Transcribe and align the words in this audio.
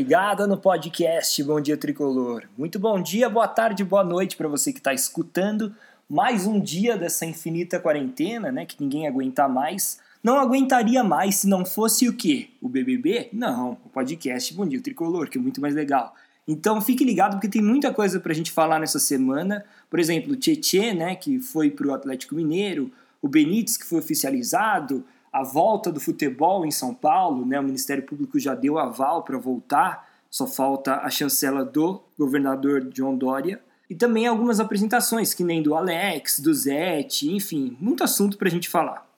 ligada 0.00 0.46
no 0.46 0.56
podcast 0.56 1.44
Bom 1.44 1.60
Dia 1.60 1.76
Tricolor. 1.76 2.44
Muito 2.56 2.78
bom 2.78 3.02
dia, 3.02 3.28
boa 3.28 3.46
tarde, 3.46 3.84
boa 3.84 4.02
noite 4.02 4.34
para 4.34 4.48
você 4.48 4.72
que 4.72 4.78
está 4.78 4.94
escutando 4.94 5.74
mais 6.08 6.46
um 6.46 6.58
dia 6.58 6.96
dessa 6.96 7.26
infinita 7.26 7.78
quarentena, 7.78 8.50
né? 8.50 8.64
Que 8.64 8.82
ninguém 8.82 9.06
aguenta 9.06 9.46
mais. 9.46 10.00
Não 10.24 10.38
aguentaria 10.38 11.04
mais 11.04 11.34
se 11.36 11.46
não 11.46 11.66
fosse 11.66 12.08
o 12.08 12.14
quê? 12.14 12.48
O 12.62 12.68
BBB? 12.70 13.28
Não, 13.30 13.72
o 13.84 13.90
podcast 13.90 14.54
Bom 14.54 14.66
Dia 14.66 14.80
Tricolor, 14.80 15.28
que 15.28 15.36
é 15.36 15.40
muito 15.40 15.60
mais 15.60 15.74
legal. 15.74 16.14
Então 16.48 16.80
fique 16.80 17.04
ligado 17.04 17.32
porque 17.32 17.46
tem 17.46 17.60
muita 17.60 17.92
coisa 17.92 18.18
para 18.18 18.32
a 18.32 18.34
gente 18.34 18.50
falar 18.50 18.80
nessa 18.80 18.98
semana. 18.98 19.66
Por 19.90 20.00
exemplo, 20.00 20.32
o 20.32 20.36
Tietê, 20.36 20.94
né, 20.94 21.14
que 21.14 21.40
foi 21.40 21.70
para 21.70 21.86
o 21.86 21.92
Atlético 21.92 22.34
Mineiro, 22.34 22.90
o 23.20 23.28
Benítez, 23.28 23.76
que 23.76 23.84
foi 23.84 23.98
oficializado, 23.98 25.04
a 25.32 25.42
volta 25.42 25.92
do 25.92 26.00
futebol 26.00 26.66
em 26.66 26.70
São 26.70 26.94
Paulo, 26.94 27.46
né? 27.46 27.58
O 27.60 27.62
Ministério 27.62 28.04
Público 28.04 28.38
já 28.38 28.54
deu 28.54 28.78
aval 28.78 29.22
para 29.22 29.38
voltar, 29.38 30.08
só 30.30 30.46
falta 30.46 30.96
a 30.96 31.10
chancela 31.10 31.64
do 31.64 32.02
governador 32.18 32.84
John 32.90 33.16
Dória. 33.16 33.60
E 33.88 33.94
também 33.94 34.26
algumas 34.26 34.60
apresentações, 34.60 35.34
que 35.34 35.42
nem 35.42 35.62
do 35.62 35.74
Alex, 35.74 36.38
do 36.38 36.54
Zete, 36.54 37.32
enfim, 37.32 37.76
muito 37.80 38.04
assunto 38.04 38.38
para 38.38 38.48
a 38.48 38.50
gente 38.50 38.68
falar. 38.68 39.08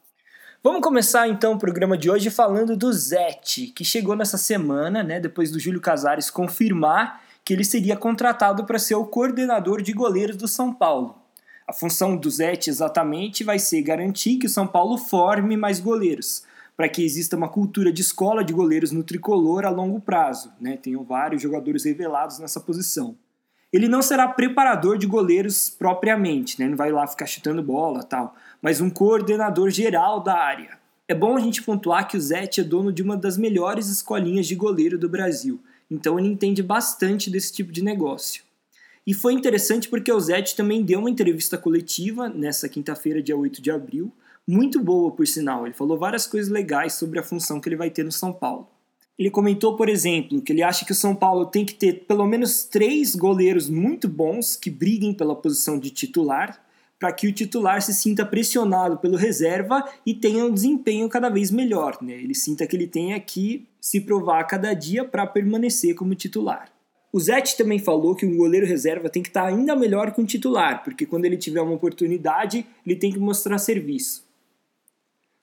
Vamos 0.65 0.81
começar 0.81 1.29
então 1.29 1.55
o 1.55 1.59
programa 1.59 1.99
de 1.99 2.11
hoje 2.11 2.31
falando 2.31 2.77
do 2.77 2.93
Zete, 2.93 3.67
que 3.67 3.85
chegou 3.85 4.15
nessa 4.15 4.39
semana, 4.39 5.03
né, 5.03 5.19
depois 5.19 5.51
do 5.51 5.59
Júlio 5.59 5.81
Casares 5.81 6.31
confirmar 6.31 7.21
que 7.45 7.53
ele 7.53 7.65
seria 7.65 7.97
contratado 7.97 8.65
para 8.65 8.79
ser 8.79 8.95
o 8.95 9.05
coordenador 9.05 9.83
de 9.83 9.93
goleiros 9.93 10.37
do 10.37 10.47
São 10.47 10.73
Paulo. 10.73 11.22
A 11.67 11.73
função 11.73 12.17
do 12.17 12.29
Zete 12.29 12.71
exatamente 12.71 13.45
vai 13.45 13.59
ser 13.59 13.83
garantir 13.83 14.37
que 14.37 14.47
o 14.47 14.51
São 14.51 14.67
Paulo 14.67 14.99
forme 14.99 15.57
mais 15.57 15.79
goleiros, 15.79 16.45
para 16.77 16.89
que 16.89 17.05
exista 17.05 17.37
uma 17.37 17.49
cultura 17.49 17.93
de 17.93 18.01
escola 18.01 18.43
de 18.43 18.53
goleiros 18.53 18.91
no 18.91 19.05
tricolor 19.05 19.65
a 19.65 19.71
longo 19.71 20.01
prazo. 20.01 20.53
Né? 20.61 20.77
Tenham 20.77 21.05
vários 21.05 21.41
jogadores 21.41 21.85
revelados 21.85 22.39
nessa 22.39 22.61
posição. 22.61 23.17
Ele 23.73 23.89
não 23.89 24.03
será 24.03 24.29
preparador 24.29 24.99
de 24.99 25.07
goleiros 25.07 25.71
propriamente, 25.71 26.61
né? 26.61 26.69
não 26.69 26.77
vai 26.77 26.91
lá 26.91 27.07
ficar 27.07 27.27
chutando 27.27 27.63
bola 27.63 28.03
tal, 28.03 28.35
mas 28.61 28.81
um 28.81 28.91
coordenador 28.91 29.71
geral 29.71 30.21
da 30.21 30.37
área. 30.37 30.79
É 31.09 31.15
bom 31.15 31.37
a 31.37 31.41
gente 31.41 31.63
pontuar 31.63 32.07
que 32.07 32.17
o 32.17 32.21
Zete 32.21 32.61
é 32.61 32.65
dono 32.65 32.93
de 32.93 33.03
uma 33.03 33.17
das 33.17 33.39
melhores 33.39 33.89
escolinhas 33.89 34.47
de 34.47 34.55
goleiro 34.55 34.99
do 34.99 35.09
Brasil, 35.09 35.61
então 35.91 36.19
ele 36.19 36.29
entende 36.29 36.63
bastante 36.63 37.31
desse 37.31 37.53
tipo 37.53 37.73
de 37.73 37.83
negócio. 37.83 38.43
E 39.07 39.13
foi 39.13 39.33
interessante 39.33 39.89
porque 39.89 40.13
o 40.13 40.21
Zete 40.21 40.55
também 40.55 40.83
deu 40.83 41.01
uma 41.01 41.11
entrevista 41.11 41.59
coletiva 41.59 42.29
nessa 42.29 42.69
quinta-feira, 42.69 43.23
dia 43.23 43.37
8 43.37 43.61
de 43.61 43.71
abril, 43.71 44.13
muito 44.47 44.79
boa 44.81 45.11
por 45.11 45.27
sinal. 45.27 45.67
Ele 45.67 45.75
falou 45.75 45.99
várias 45.99 46.27
coisas 46.27 46.51
legais 46.51 46.95
sobre 46.95 47.19
a 47.19 47.23
função 47.23 47.61
que 47.61 47.69
ele 47.69 47.77
vai 47.77 47.91
ter 47.91 48.05
no 48.05 48.13
São 48.13 48.33
Paulo. 48.33 48.69
Ele 49.19 49.31
comentou, 49.31 49.77
por 49.77 49.89
exemplo, 49.89 50.41
que 50.41 50.53
ele 50.53 50.63
acha 50.63 50.85
que 50.85 50.93
o 50.93 50.97
São 50.97 51.15
Paulo 51.15 51.47
tem 51.47 51.65
que 51.65 51.75
ter 51.75 52.07
pelo 52.07 52.27
menos 52.27 52.65
três 52.65 53.15
goleiros 53.15 53.69
muito 53.69 54.09
bons 54.09 54.57
que 54.57 54.71
briguem 54.71 55.13
pela 55.13 55.35
posição 55.35 55.79
de 55.79 55.91
titular, 55.91 56.65
para 56.99 57.13
que 57.13 57.27
o 57.27 57.33
titular 57.33 57.83
se 57.83 57.93
sinta 57.93 58.25
pressionado 58.25 58.97
pelo 58.97 59.17
reserva 59.17 59.85
e 60.07 60.15
tenha 60.15 60.45
um 60.45 60.55
desempenho 60.55 61.09
cada 61.09 61.29
vez 61.29 61.51
melhor. 61.51 61.99
Né? 62.01 62.13
Ele 62.13 62.35
sinta 62.35 62.65
que 62.67 62.77
ele 62.77 62.87
tenha 62.87 63.19
que 63.19 63.67
se 63.81 64.01
provar 64.01 64.41
a 64.41 64.45
cada 64.45 64.73
dia 64.73 65.05
para 65.05 65.27
permanecer 65.27 65.97
como 65.97 66.15
titular. 66.15 66.72
O 67.13 67.21
Zete 67.21 67.59
também 67.59 67.79
falou 67.79 68.15
que 68.17 68.25
um 68.25 68.39
goleiro 68.39 68.67
reserva 68.67 69.11
tem 69.11 69.23
que 69.23 69.29
estar 69.29 69.45
ainda 69.45 69.77
melhor 69.77 70.15
que 70.15 70.21
um 70.21 70.25
titular, 70.25 70.83
porque 70.83 71.05
quando 71.05 71.27
ele 71.27 71.37
tiver 71.37 71.61
uma 71.61 71.75
oportunidade, 71.75 72.65
ele 72.87 72.97
tem 72.97 73.13
que 73.13 73.19
mostrar 73.19 73.59
serviço. 73.59 74.25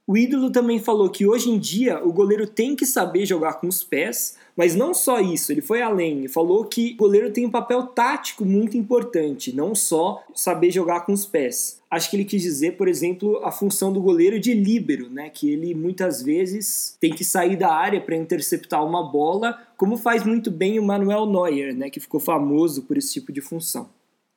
O 0.09 0.17
ídolo 0.17 0.49
também 0.49 0.79
falou 0.79 1.07
que 1.07 1.27
hoje 1.27 1.51
em 1.51 1.59
dia 1.59 2.03
o 2.03 2.11
goleiro 2.11 2.47
tem 2.47 2.75
que 2.75 2.83
saber 2.83 3.27
jogar 3.27 3.59
com 3.59 3.67
os 3.67 3.83
pés, 3.83 4.37
mas 4.57 4.73
não 4.73 4.91
só 4.91 5.19
isso, 5.19 5.51
ele 5.51 5.61
foi 5.61 5.83
além, 5.83 6.25
e 6.25 6.27
falou 6.27 6.65
que 6.65 6.93
o 6.93 6.97
goleiro 6.97 7.31
tem 7.31 7.45
um 7.45 7.51
papel 7.51 7.83
tático 7.83 8.43
muito 8.43 8.75
importante, 8.75 9.55
não 9.55 9.75
só 9.75 10.23
saber 10.33 10.71
jogar 10.71 11.01
com 11.01 11.13
os 11.13 11.27
pés. 11.27 11.79
Acho 11.91 12.09
que 12.09 12.15
ele 12.15 12.25
quis 12.25 12.41
dizer, 12.41 12.75
por 12.75 12.87
exemplo, 12.87 13.39
a 13.43 13.51
função 13.51 13.93
do 13.93 14.01
goleiro 14.01 14.39
de 14.39 14.51
líbero, 14.51 15.11
né, 15.11 15.29
que 15.29 15.51
ele 15.51 15.75
muitas 15.75 16.23
vezes 16.23 16.97
tem 16.99 17.13
que 17.13 17.23
sair 17.23 17.55
da 17.55 17.71
área 17.71 18.01
para 18.01 18.15
interceptar 18.15 18.83
uma 18.83 19.03
bola, 19.11 19.61
como 19.77 19.95
faz 19.95 20.23
muito 20.23 20.49
bem 20.49 20.79
o 20.79 20.83
Manuel 20.83 21.27
Neuer, 21.27 21.75
né, 21.75 21.87
que 21.87 21.99
ficou 21.99 22.19
famoso 22.19 22.81
por 22.81 22.97
esse 22.97 23.13
tipo 23.13 23.31
de 23.31 23.41
função. 23.41 23.87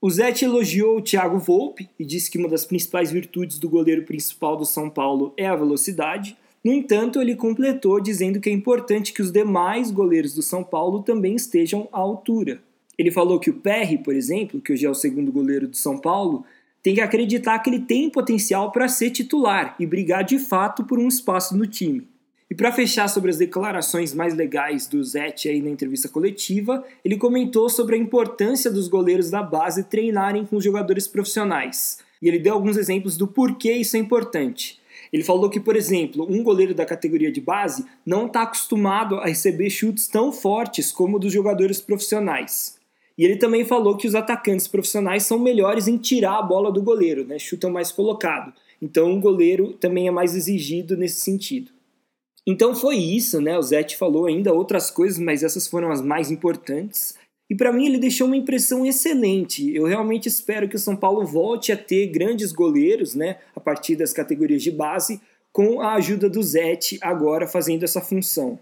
O 0.05 0.11
Zete 0.11 0.45
elogiou 0.45 0.97
o 0.97 1.01
Thiago 1.01 1.39
Volpe 1.39 1.89
e 1.97 2.05
disse 2.05 2.29
que 2.29 2.37
uma 2.37 2.49
das 2.49 2.65
principais 2.65 3.13
virtudes 3.13 3.61
do 3.61 3.69
goleiro 3.69 4.03
principal 4.03 4.57
do 4.57 4.67
São 4.67 4.91
Paulo 4.91 5.33
é 5.37 5.47
a 5.47 5.55
velocidade. 5.55 6.37
No 6.65 6.73
entanto, 6.73 7.21
ele 7.21 7.37
completou 7.37 8.01
dizendo 8.01 8.41
que 8.41 8.51
é 8.51 8.53
importante 8.53 9.13
que 9.13 9.23
os 9.23 9.31
demais 9.31 9.93
goleiros 9.93 10.35
do 10.35 10.43
São 10.43 10.65
Paulo 10.65 11.05
também 11.05 11.37
estejam 11.37 11.89
à 11.93 12.01
altura. 12.01 12.61
Ele 12.99 13.13
falou 13.13 13.39
que 13.39 13.49
o 13.49 13.61
Perry, 13.61 13.97
por 13.97 14.17
exemplo, 14.17 14.61
que 14.61 14.73
hoje 14.73 14.85
é 14.85 14.91
o 14.91 14.95
segundo 14.95 15.31
goleiro 15.31 15.69
do 15.69 15.77
São 15.77 15.97
Paulo, 15.97 16.45
tem 16.83 16.97
que 16.97 17.01
acreditar 17.01 17.61
que 17.61 17.71
ele 17.71 17.79
tem 17.79 18.11
potencial 18.11 18.73
para 18.73 18.89
ser 18.89 19.11
titular 19.11 19.77
e 19.79 19.87
brigar 19.87 20.25
de 20.25 20.41
fato 20.41 20.83
por 20.83 20.99
um 20.99 21.07
espaço 21.07 21.57
no 21.57 21.65
time. 21.65 22.09
E 22.53 22.55
para 22.55 22.71
fechar 22.71 23.09
sobre 23.09 23.31
as 23.31 23.39
declarações 23.39 24.13
mais 24.13 24.35
legais 24.35 24.87
do 24.87 25.03
Zete 25.03 25.49
aí 25.49 25.63
na 25.63 25.71
entrevista 25.71 26.07
coletiva, 26.07 26.85
ele 27.03 27.17
comentou 27.17 27.67
sobre 27.71 27.97
a 27.97 27.99
importância 27.99 28.71
dos 28.71 28.89
goleiros 28.89 29.31
da 29.31 29.43
base 29.43 29.85
treinarem 29.85 30.45
com 30.45 30.57
os 30.57 30.65
jogadores 30.65 31.09
profissionais. 31.09 32.01
E 32.21 32.29
ele 32.29 32.39
deu 32.39 32.53
alguns 32.53 32.77
exemplos 32.77 33.17
do 33.17 33.27
porquê 33.27 33.73
isso 33.73 33.97
é 33.97 34.01
importante. 34.01 34.79
Ele 35.11 35.25
falou 35.25 35.49
que, 35.49 35.59
por 35.59 35.77
exemplo, 35.77 36.27
um 36.29 36.43
goleiro 36.43 36.75
da 36.75 36.85
categoria 36.85 37.33
de 37.33 37.41
base 37.41 37.87
não 38.05 38.27
está 38.27 38.43
acostumado 38.43 39.15
a 39.17 39.29
receber 39.29 39.71
chutes 39.71 40.07
tão 40.07 40.31
fortes 40.31 40.93
como 40.93 41.19
dos 41.19 41.33
jogadores 41.33 41.81
profissionais. 41.81 42.77
E 43.17 43.25
ele 43.25 43.37
também 43.37 43.65
falou 43.65 43.97
que 43.97 44.07
os 44.07 44.15
atacantes 44.15 44.69
profissionais 44.69 45.23
são 45.23 45.39
melhores 45.39 45.89
em 45.89 45.97
tirar 45.97 46.39
a 46.39 46.43
bola 46.43 46.71
do 46.71 46.83
goleiro, 46.83 47.27
né? 47.27 47.39
chutam 47.39 47.71
mais 47.71 47.91
colocado. 47.91 48.53
Então 48.83 49.11
o 49.17 49.21
goleiro 49.21 49.73
também 49.73 50.07
é 50.07 50.11
mais 50.11 50.37
exigido 50.37 50.99
nesse 50.99 51.23
sentido. 51.23 51.73
Então 52.47 52.75
foi 52.75 52.97
isso, 52.97 53.41
né? 53.41 53.57
O 53.57 53.63
Zete 53.63 53.97
falou 53.97 54.27
ainda 54.27 54.53
outras 54.53 54.91
coisas, 54.91 55.19
mas 55.19 55.43
essas 55.43 55.67
foram 55.69 55.91
as 55.91 56.03
mais 56.03 56.31
importantes. 56.31 57.15
E 57.49 57.55
para 57.55 57.73
mim 57.73 57.87
ele 57.87 57.99
deixou 57.99 58.27
uma 58.27 58.37
impressão 58.37 58.85
excelente. 58.85 59.75
Eu 59.75 59.85
realmente 59.85 60.27
espero 60.27 60.69
que 60.69 60.77
o 60.77 60.79
São 60.79 60.97
Paulo 60.97 61.25
volte 61.25 61.71
a 61.71 61.77
ter 61.77 62.07
grandes 62.07 62.51
goleiros, 62.51 63.15
né, 63.15 63.39
a 63.55 63.61
partir 63.61 63.95
das 63.95 64.13
categorias 64.13 64.63
de 64.63 64.71
base, 64.71 65.21
com 65.53 65.81
a 65.81 65.93
ajuda 65.95 66.31
do 66.31 66.43
Zete 66.43 66.99
agora 67.03 67.47
fazendo 67.47 67.85
essa 67.85 68.01
função. 68.01 68.59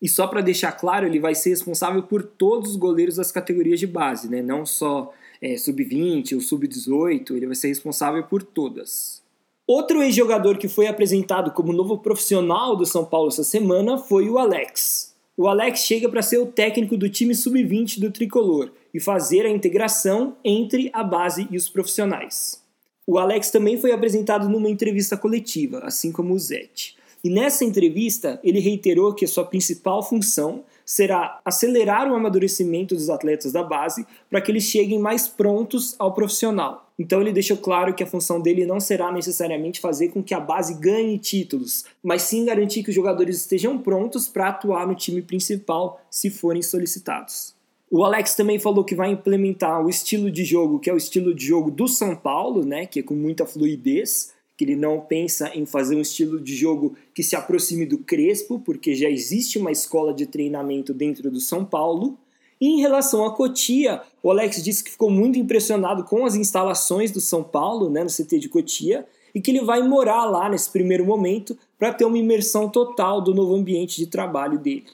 E 0.00 0.08
só 0.08 0.26
para 0.26 0.42
deixar 0.42 0.72
claro, 0.72 1.06
ele 1.06 1.18
vai 1.18 1.34
ser 1.34 1.50
responsável 1.50 2.02
por 2.02 2.22
todos 2.22 2.72
os 2.72 2.76
goleiros 2.76 3.16
das 3.16 3.32
categorias 3.32 3.80
de 3.80 3.86
base, 3.86 4.28
né? 4.28 4.42
não 4.42 4.66
só 4.66 5.12
é, 5.40 5.56
sub-20 5.56 6.34
ou 6.34 6.40
sub-18, 6.40 7.30
ele 7.30 7.46
vai 7.46 7.54
ser 7.56 7.68
responsável 7.68 8.22
por 8.24 8.42
todas. 8.42 9.22
Outro 9.66 10.00
ex-jogador 10.00 10.58
que 10.58 10.68
foi 10.68 10.86
apresentado 10.86 11.50
como 11.50 11.72
novo 11.72 11.98
profissional 11.98 12.76
do 12.76 12.86
São 12.86 13.04
Paulo 13.04 13.30
essa 13.30 13.42
semana 13.42 13.98
foi 13.98 14.28
o 14.30 14.38
Alex. 14.38 15.12
O 15.36 15.48
Alex 15.48 15.80
chega 15.80 16.08
para 16.08 16.22
ser 16.22 16.38
o 16.38 16.46
técnico 16.46 16.96
do 16.96 17.10
time 17.10 17.34
sub-20 17.34 17.98
do 17.98 18.12
tricolor 18.12 18.70
e 18.94 19.00
fazer 19.00 19.44
a 19.44 19.50
integração 19.50 20.36
entre 20.44 20.88
a 20.92 21.02
base 21.02 21.48
e 21.50 21.56
os 21.56 21.68
profissionais. 21.68 22.62
O 23.04 23.18
Alex 23.18 23.50
também 23.50 23.76
foi 23.76 23.90
apresentado 23.90 24.48
numa 24.48 24.70
entrevista 24.70 25.16
coletiva, 25.16 25.80
assim 25.80 26.12
como 26.12 26.32
o 26.32 26.38
Zete. 26.38 26.96
E 27.24 27.28
nessa 27.28 27.64
entrevista, 27.64 28.38
ele 28.44 28.60
reiterou 28.60 29.14
que 29.14 29.24
a 29.24 29.28
sua 29.28 29.44
principal 29.44 30.00
função 30.00 30.62
será 30.84 31.40
acelerar 31.44 32.08
o 32.08 32.14
amadurecimento 32.14 32.94
dos 32.94 33.10
atletas 33.10 33.50
da 33.50 33.64
base 33.64 34.06
para 34.30 34.40
que 34.40 34.52
eles 34.52 34.62
cheguem 34.62 35.00
mais 35.00 35.26
prontos 35.26 35.96
ao 35.98 36.14
profissional. 36.14 36.85
Então 36.98 37.20
ele 37.20 37.32
deixou 37.32 37.58
claro 37.58 37.94
que 37.94 38.02
a 38.02 38.06
função 38.06 38.40
dele 38.40 38.64
não 38.64 38.80
será 38.80 39.12
necessariamente 39.12 39.80
fazer 39.80 40.08
com 40.08 40.22
que 40.22 40.32
a 40.32 40.40
base 40.40 40.74
ganhe 40.80 41.18
títulos, 41.18 41.84
mas 42.02 42.22
sim 42.22 42.44
garantir 42.44 42.82
que 42.82 42.88
os 42.88 42.94
jogadores 42.94 43.36
estejam 43.36 43.76
prontos 43.78 44.28
para 44.28 44.48
atuar 44.48 44.86
no 44.86 44.94
time 44.94 45.20
principal 45.20 46.00
se 46.10 46.30
forem 46.30 46.62
solicitados. 46.62 47.54
O 47.90 48.02
Alex 48.02 48.34
também 48.34 48.58
falou 48.58 48.84
que 48.84 48.94
vai 48.94 49.10
implementar 49.10 49.84
o 49.84 49.88
estilo 49.88 50.30
de 50.30 50.44
jogo, 50.44 50.80
que 50.80 50.90
é 50.90 50.92
o 50.92 50.96
estilo 50.96 51.34
de 51.34 51.46
jogo 51.46 51.70
do 51.70 51.86
São 51.86 52.16
Paulo, 52.16 52.64
né, 52.64 52.86
que 52.86 53.00
é 53.00 53.02
com 53.02 53.14
muita 53.14 53.46
fluidez, 53.46 54.34
que 54.56 54.64
ele 54.64 54.74
não 54.74 55.00
pensa 55.00 55.54
em 55.54 55.66
fazer 55.66 55.94
um 55.94 56.00
estilo 56.00 56.40
de 56.40 56.56
jogo 56.56 56.96
que 57.14 57.22
se 57.22 57.36
aproxime 57.36 57.84
do 57.84 57.98
Crespo, 57.98 58.58
porque 58.58 58.94
já 58.94 59.08
existe 59.08 59.58
uma 59.58 59.70
escola 59.70 60.14
de 60.14 60.26
treinamento 60.26 60.94
dentro 60.94 61.30
do 61.30 61.40
São 61.40 61.64
Paulo. 61.64 62.18
Em 62.60 62.80
relação 62.80 63.24
a 63.24 63.34
Cotia, 63.34 64.00
o 64.22 64.30
Alex 64.30 64.62
disse 64.62 64.82
que 64.82 64.90
ficou 64.90 65.10
muito 65.10 65.38
impressionado 65.38 66.04
com 66.04 66.24
as 66.24 66.34
instalações 66.34 67.10
do 67.10 67.20
São 67.20 67.42
Paulo, 67.42 67.90
né, 67.90 68.02
no 68.02 68.10
CT 68.10 68.38
de 68.38 68.48
Cotia, 68.48 69.06
e 69.34 69.40
que 69.40 69.50
ele 69.50 69.62
vai 69.62 69.82
morar 69.82 70.24
lá 70.24 70.48
nesse 70.48 70.70
primeiro 70.70 71.04
momento 71.04 71.56
para 71.78 71.92
ter 71.92 72.06
uma 72.06 72.16
imersão 72.16 72.70
total 72.70 73.20
do 73.20 73.34
novo 73.34 73.54
ambiente 73.54 73.98
de 73.98 74.06
trabalho 74.06 74.58
dele. 74.58 74.86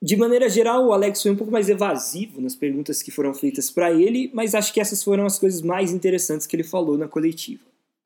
De 0.00 0.16
maneira 0.16 0.48
geral, 0.48 0.86
o 0.86 0.92
Alex 0.92 1.22
foi 1.22 1.30
um 1.30 1.36
pouco 1.36 1.50
mais 1.50 1.68
evasivo 1.68 2.40
nas 2.40 2.54
perguntas 2.54 3.02
que 3.02 3.10
foram 3.10 3.32
feitas 3.32 3.70
para 3.70 3.90
ele, 3.90 4.30
mas 4.34 4.54
acho 4.54 4.72
que 4.72 4.80
essas 4.80 5.02
foram 5.02 5.24
as 5.24 5.38
coisas 5.38 5.62
mais 5.62 5.90
interessantes 5.90 6.46
que 6.46 6.54
ele 6.54 6.62
falou 6.62 6.98
na 6.98 7.08
coletiva. 7.08 7.62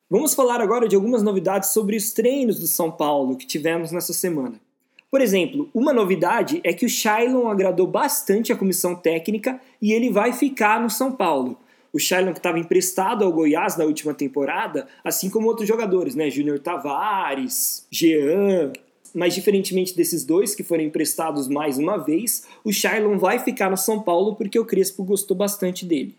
Vamos 0.08 0.34
falar 0.34 0.60
agora 0.60 0.86
de 0.86 0.94
algumas 0.94 1.22
novidades 1.22 1.70
sobre 1.70 1.96
os 1.96 2.12
treinos 2.12 2.58
do 2.58 2.66
São 2.66 2.90
Paulo 2.90 3.36
que 3.36 3.46
tivemos 3.46 3.90
nessa 3.90 4.12
semana. 4.12 4.60
Por 5.12 5.20
exemplo, 5.20 5.68
uma 5.74 5.92
novidade 5.92 6.58
é 6.64 6.72
que 6.72 6.86
o 6.86 6.88
Shailon 6.88 7.46
agradou 7.46 7.86
bastante 7.86 8.50
a 8.50 8.56
comissão 8.56 8.94
técnica 8.94 9.60
e 9.78 9.92
ele 9.92 10.08
vai 10.08 10.32
ficar 10.32 10.80
no 10.80 10.88
São 10.88 11.12
Paulo. 11.12 11.58
O 11.92 11.98
Shailon 11.98 12.32
que 12.32 12.38
estava 12.38 12.58
emprestado 12.58 13.22
ao 13.22 13.30
Goiás 13.30 13.76
na 13.76 13.84
última 13.84 14.14
temporada, 14.14 14.88
assim 15.04 15.28
como 15.28 15.48
outros 15.48 15.68
jogadores, 15.68 16.14
né? 16.14 16.30
Júnior 16.30 16.60
Tavares, 16.60 17.86
Jean, 17.90 18.72
mas 19.14 19.34
diferentemente 19.34 19.94
desses 19.94 20.24
dois 20.24 20.54
que 20.54 20.62
foram 20.62 20.82
emprestados 20.82 21.46
mais 21.46 21.76
uma 21.76 21.98
vez, 21.98 22.46
o 22.64 22.72
Shailon 22.72 23.18
vai 23.18 23.38
ficar 23.38 23.70
no 23.70 23.76
São 23.76 24.00
Paulo 24.00 24.34
porque 24.34 24.58
o 24.58 24.64
Crespo 24.64 25.04
gostou 25.04 25.36
bastante 25.36 25.84
dele. 25.84 26.16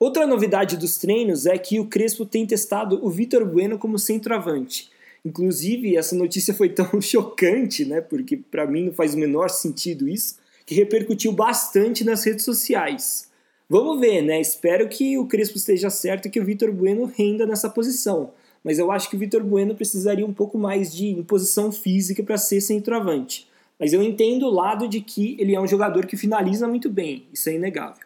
Outra 0.00 0.26
novidade 0.26 0.76
dos 0.76 0.98
treinos 0.98 1.46
é 1.46 1.56
que 1.56 1.78
o 1.78 1.86
Crespo 1.86 2.26
tem 2.26 2.44
testado 2.44 2.98
o 3.06 3.08
Vitor 3.08 3.44
Bueno 3.44 3.78
como 3.78 4.00
centroavante. 4.00 4.90
Inclusive, 5.26 5.96
essa 5.96 6.14
notícia 6.14 6.54
foi 6.54 6.68
tão 6.68 6.88
chocante, 7.02 7.84
né? 7.84 8.00
Porque 8.00 8.36
para 8.36 8.66
mim 8.66 8.86
não 8.86 8.92
faz 8.92 9.14
o 9.14 9.18
menor 9.18 9.50
sentido 9.50 10.08
isso, 10.08 10.36
que 10.64 10.74
repercutiu 10.74 11.32
bastante 11.32 12.04
nas 12.04 12.24
redes 12.24 12.44
sociais. 12.44 13.28
Vamos 13.68 13.98
ver, 13.98 14.22
né? 14.22 14.40
Espero 14.40 14.88
que 14.88 15.18
o 15.18 15.26
Crespo 15.26 15.56
esteja 15.56 15.90
certo 15.90 16.26
e 16.26 16.30
que 16.30 16.40
o 16.40 16.44
Vitor 16.44 16.70
Bueno 16.72 17.04
renda 17.04 17.44
nessa 17.44 17.68
posição 17.68 18.32
mas 18.66 18.80
eu 18.80 18.90
acho 18.90 19.08
que 19.08 19.14
o 19.14 19.18
Vitor 19.20 19.44
Bueno 19.44 19.76
precisaria 19.76 20.26
um 20.26 20.32
pouco 20.32 20.58
mais 20.58 20.92
de 20.92 21.06
imposição 21.06 21.70
física 21.70 22.20
para 22.20 22.36
ser 22.36 22.60
centroavante. 22.60 23.46
Mas 23.78 23.92
eu 23.92 24.02
entendo 24.02 24.44
o 24.44 24.50
lado 24.50 24.88
de 24.88 25.00
que 25.00 25.36
ele 25.38 25.54
é 25.54 25.60
um 25.60 25.68
jogador 25.68 26.04
que 26.04 26.16
finaliza 26.16 26.66
muito 26.66 26.90
bem, 26.90 27.28
isso 27.32 27.48
é 27.48 27.52
inegável. 27.52 28.04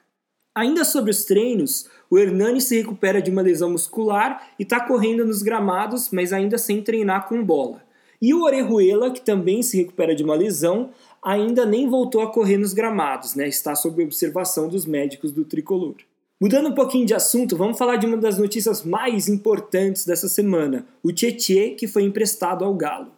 Ainda 0.61 0.85
sobre 0.85 1.11
os 1.11 1.25
treinos, 1.25 1.89
o 2.11 2.19
Hernani 2.19 2.61
se 2.61 2.77
recupera 2.77 3.23
de 3.23 3.31
uma 3.31 3.41
lesão 3.41 3.71
muscular 3.71 4.47
e 4.59 4.63
está 4.63 4.79
correndo 4.79 5.25
nos 5.25 5.43
gramados, 5.43 6.11
mas 6.13 6.35
ainda 6.35 6.59
sem 6.59 6.83
treinar 6.83 7.27
com 7.27 7.43
bola. 7.43 7.83
E 8.21 8.35
o 8.35 8.43
Orejuela, 8.43 9.11
que 9.11 9.23
também 9.23 9.63
se 9.63 9.79
recupera 9.79 10.15
de 10.15 10.23
uma 10.23 10.35
lesão, 10.35 10.91
ainda 11.25 11.65
nem 11.65 11.89
voltou 11.89 12.21
a 12.21 12.31
correr 12.31 12.59
nos 12.59 12.75
gramados, 12.75 13.35
né? 13.35 13.49
está 13.49 13.75
sob 13.75 14.05
observação 14.05 14.69
dos 14.69 14.85
médicos 14.85 15.33
do 15.33 15.47
tricolor. 15.47 15.95
Mudando 16.39 16.69
um 16.69 16.75
pouquinho 16.75 17.07
de 17.07 17.15
assunto, 17.15 17.57
vamos 17.57 17.79
falar 17.79 17.97
de 17.97 18.05
uma 18.05 18.19
das 18.19 18.37
notícias 18.37 18.85
mais 18.85 19.31
importantes 19.31 20.05
dessa 20.05 20.29
semana: 20.29 20.85
o 21.03 21.11
Tietê, 21.11 21.71
que 21.71 21.89
foi 21.89 22.03
emprestado 22.03 22.67
ao 22.67 22.75
Galo. 22.75 23.13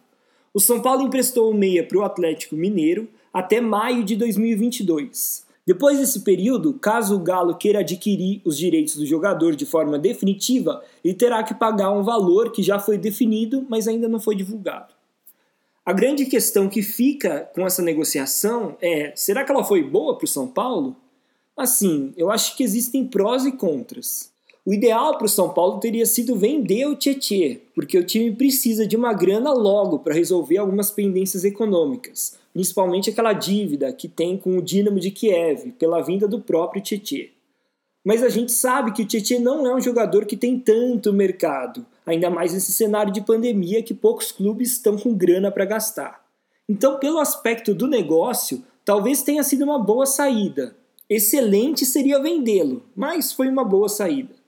O 0.53 0.61
São 0.61 0.81
Paulo 0.81 1.01
emprestou 1.01 1.51
o 1.51 1.53
meia 1.53 1.85
para 1.85 1.97
o 1.97 2.03
Atlético 2.05 2.55
Mineiro 2.55 3.09
até 3.33 3.59
maio 3.59 4.01
de 4.01 4.15
2022. 4.15 5.42
Depois 5.65 5.97
desse 5.97 6.21
período, 6.21 6.73
caso 6.73 7.15
o 7.15 7.19
Galo 7.19 7.55
queira 7.55 7.79
adquirir 7.79 8.41
os 8.43 8.57
direitos 8.57 8.97
do 8.97 9.05
jogador 9.05 9.55
de 9.55 9.65
forma 9.65 9.97
definitiva, 9.97 10.83
ele 11.03 11.13
terá 11.13 11.41
que 11.41 11.53
pagar 11.53 11.91
um 11.91 12.03
valor 12.03 12.51
que 12.51 12.61
já 12.61 12.79
foi 12.79 12.97
definido, 12.97 13.65
mas 13.69 13.87
ainda 13.87 14.09
não 14.09 14.19
foi 14.19 14.35
divulgado. 14.35 14.93
A 15.85 15.93
grande 15.93 16.25
questão 16.25 16.67
que 16.67 16.81
fica 16.81 17.49
com 17.55 17.65
essa 17.65 17.81
negociação 17.81 18.77
é: 18.81 19.13
será 19.15 19.45
que 19.45 19.51
ela 19.51 19.63
foi 19.63 19.83
boa 19.83 20.17
para 20.17 20.25
o 20.25 20.27
São 20.27 20.47
Paulo? 20.47 20.97
Assim, 21.55 22.13
eu 22.17 22.29
acho 22.29 22.57
que 22.57 22.63
existem 22.63 23.05
prós 23.05 23.45
e 23.45 23.51
contras. 23.51 24.32
O 24.65 24.73
ideal 24.73 25.17
para 25.17 25.25
o 25.25 25.29
São 25.29 25.49
Paulo 25.49 25.79
teria 25.79 26.05
sido 26.05 26.37
vender 26.37 26.85
o 26.85 26.95
Tietê, 26.95 27.59
porque 27.75 27.97
o 27.97 28.05
time 28.05 28.31
precisa 28.33 28.87
de 28.87 28.95
uma 28.95 29.11
grana 29.11 29.51
logo 29.51 29.99
para 29.99 30.13
resolver 30.13 30.57
algumas 30.57 30.89
pendências 30.89 31.43
econômicas, 31.43 32.39
principalmente 32.53 33.09
aquela 33.09 33.33
dívida 33.33 33.91
que 33.91 34.07
tem 34.07 34.37
com 34.37 34.57
o 34.57 34.61
Dinamo 34.61 35.01
de 35.01 35.11
Kiev 35.11 35.73
pela 35.77 36.01
vinda 36.01 36.29
do 36.29 36.39
próprio 36.39 36.81
Tietê. 36.81 37.31
Mas 38.05 38.23
a 38.23 38.29
gente 38.29 38.53
sabe 38.53 38.93
que 38.93 39.01
o 39.01 39.05
Tietê 39.05 39.37
não 39.37 39.67
é 39.67 39.75
um 39.75 39.81
jogador 39.81 40.25
que 40.25 40.37
tem 40.37 40.57
tanto 40.57 41.11
mercado, 41.11 41.85
ainda 42.05 42.29
mais 42.29 42.53
nesse 42.53 42.71
cenário 42.71 43.11
de 43.11 43.19
pandemia 43.19 43.83
que 43.83 43.93
poucos 43.93 44.31
clubes 44.31 44.71
estão 44.71 44.97
com 44.97 45.13
grana 45.13 45.51
para 45.51 45.65
gastar. 45.65 46.23
Então, 46.69 46.99
pelo 46.99 47.19
aspecto 47.19 47.75
do 47.75 47.85
negócio, 47.85 48.63
talvez 48.85 49.23
tenha 49.23 49.43
sido 49.43 49.65
uma 49.65 49.77
boa 49.77 50.05
saída, 50.05 50.73
Excelente 51.09 51.85
seria 51.85 52.21
vendê-lo, 52.21 52.81
mas 52.95 53.33
foi 53.33 53.49
uma 53.49 53.63
boa 53.63 53.89
saída. 53.89 54.42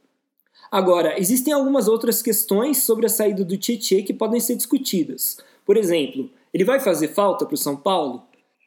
Agora, 0.71 1.19
existem 1.19 1.53
algumas 1.53 1.87
outras 1.87 2.21
questões 2.21 2.79
sobre 2.79 3.05
a 3.05 3.09
saída 3.09 3.43
do 3.43 3.57
Tietchan 3.57 4.03
que 4.03 4.13
podem 4.13 4.39
ser 4.39 4.55
discutidas. 4.55 5.37
Por 5.65 5.77
exemplo, 5.77 6.29
ele 6.53 6.63
vai 6.63 6.79
fazer 6.79 7.09
falta 7.09 7.45
para 7.45 7.55
o 7.55 7.57
São 7.57 7.75
Paulo? 7.75 8.23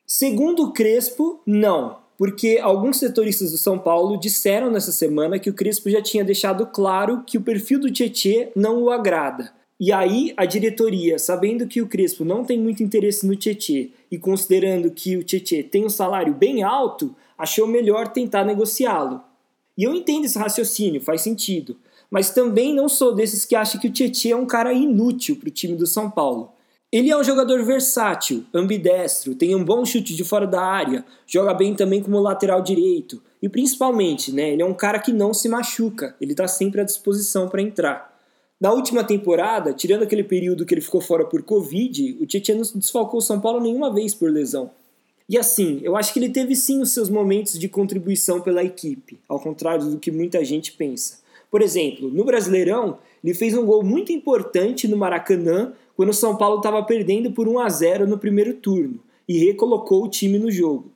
Segundo 0.07 0.65
o 0.65 0.73
Crespo, 0.73 1.41
não, 1.47 1.99
porque 2.17 2.59
alguns 2.61 2.99
setoristas 2.99 3.53
do 3.53 3.59
São 3.59 3.79
Paulo 3.79 4.19
disseram 4.19 4.71
nessa 4.71 4.91
semana 4.91 5.39
que 5.39 5.51
o 5.51 5.55
Crespo 5.55 5.89
já 5.89 6.03
tinha 6.03 6.25
deixado 6.25 6.67
claro 6.67 7.23
que 7.27 7.39
o 7.39 7.43
perfil 7.43 7.79
do 7.79 7.91
Tietchan 7.91 8.49
não 8.57 8.83
o 8.83 8.91
agrada. 8.91 9.53
E 9.81 9.93
aí 9.93 10.35
a 10.37 10.45
diretoria, 10.45 11.19
sabendo 11.19 11.69
que 11.69 11.81
o 11.81 11.87
Crespo 11.87 12.25
não 12.25 12.45
tem 12.45 12.59
muito 12.59 12.83
interesse 12.83 13.25
no 13.25 13.37
Tietchan 13.37 13.91
e 14.11 14.19
considerando 14.19 14.91
que 14.91 15.17
o 15.17 15.23
Tietchan 15.23 15.63
tem 15.63 15.87
um 15.87 15.91
salário 15.91 16.35
bem 16.35 16.65
alto, 16.65 17.15
achou 17.39 17.67
melhor 17.69 18.09
tentar 18.09 18.45
negociá-lo. 18.45 19.23
E 19.77 19.85
eu 19.85 19.95
entendo 19.95 20.25
esse 20.25 20.37
raciocínio, 20.37 21.01
faz 21.01 21.21
sentido. 21.21 21.77
Mas 22.11 22.31
também 22.31 22.75
não 22.75 22.89
sou 22.89 23.15
desses 23.15 23.45
que 23.45 23.55
acham 23.55 23.81
que 23.81 23.89
o 23.89 23.93
Tietchan 23.93 24.31
é 24.31 24.37
um 24.37 24.47
cara 24.47 24.73
inútil 24.73 25.37
para 25.37 25.49
o 25.49 25.53
time 25.53 25.77
do 25.77 25.87
São 25.87 26.11
Paulo. 26.11 26.53
Ele 26.91 27.11
é 27.11 27.17
um 27.17 27.23
jogador 27.23 27.63
versátil, 27.65 28.47
ambidestro, 28.55 29.35
tem 29.35 29.55
um 29.55 29.63
bom 29.63 29.85
chute 29.85 30.17
de 30.17 30.25
fora 30.25 30.47
da 30.47 30.63
área, 30.63 31.05
joga 31.27 31.53
bem 31.53 31.75
também 31.75 32.03
como 32.03 32.19
lateral 32.19 32.63
direito 32.63 33.23
e 33.43 33.49
principalmente, 33.49 34.33
né, 34.33 34.53
ele 34.53 34.63
é 34.63 34.65
um 34.65 34.75
cara 34.75 34.99
que 34.99 35.13
não 35.13 35.33
se 35.33 35.49
machuca, 35.49 36.17
ele 36.21 36.33
está 36.33 36.49
sempre 36.49 36.81
à 36.81 36.85
disposição 36.85 37.49
para 37.49 37.63
entrar. 37.63 38.17
Na 38.61 38.73
última 38.73 39.05
temporada, 39.05 39.73
tirando 39.73 40.03
aquele 40.03 40.25
período 40.25 40.67
que 40.67 40.75
ele 40.75 40.81
ficou 40.81 41.01
fora 41.01 41.25
por 41.25 41.43
Covid, 41.43 42.19
o 42.21 42.27
Tietchan 42.27 42.55
não 42.55 42.63
desfalcou 42.75 43.19
o 43.19 43.23
São 43.23 43.41
Paulo 43.41 43.61
nenhuma 43.61 43.93
vez 43.93 44.15
por 44.15 44.31
lesão. 44.31 44.71
E 45.29 45.39
assim, 45.39 45.79
eu 45.83 45.95
acho 45.97 46.13
que 46.13 46.19
ele 46.19 46.31
teve 46.31 46.57
sim 46.57 46.81
os 46.81 46.91
seus 46.91 47.09
momentos 47.09 47.59
de 47.59 47.69
contribuição 47.69 48.41
pela 48.41 48.65
equipe, 48.65 49.21
ao 49.29 49.39
contrário 49.39 49.91
do 49.91 49.99
que 49.99 50.11
muita 50.11 50.45
gente 50.45 50.73
pensa. 50.73 51.19
Por 51.51 51.63
exemplo, 51.63 52.11
no 52.11 52.25
Brasileirão, 52.25 52.99
ele 53.25 53.35
fez 53.35 53.55
um 53.55 53.65
gol 53.65 53.83
muito 53.83 54.13
importante 54.13 54.87
no 54.87 54.97
Maracanã 54.97 55.73
quando 55.97 56.11
o 56.11 56.15
São 56.15 56.37
Paulo 56.37 56.59
estava 56.59 56.83
perdendo 56.83 57.33
por 57.33 57.49
1 57.49 57.59
a 57.59 57.69
0 57.69 58.07
no 58.07 58.19
primeiro 58.19 58.55
turno 58.55 59.01
e 59.29 59.39
recolocou 59.39 60.05
o 60.05 60.09
time 60.09 60.39
no 60.39 60.51
jogo. 60.51 60.91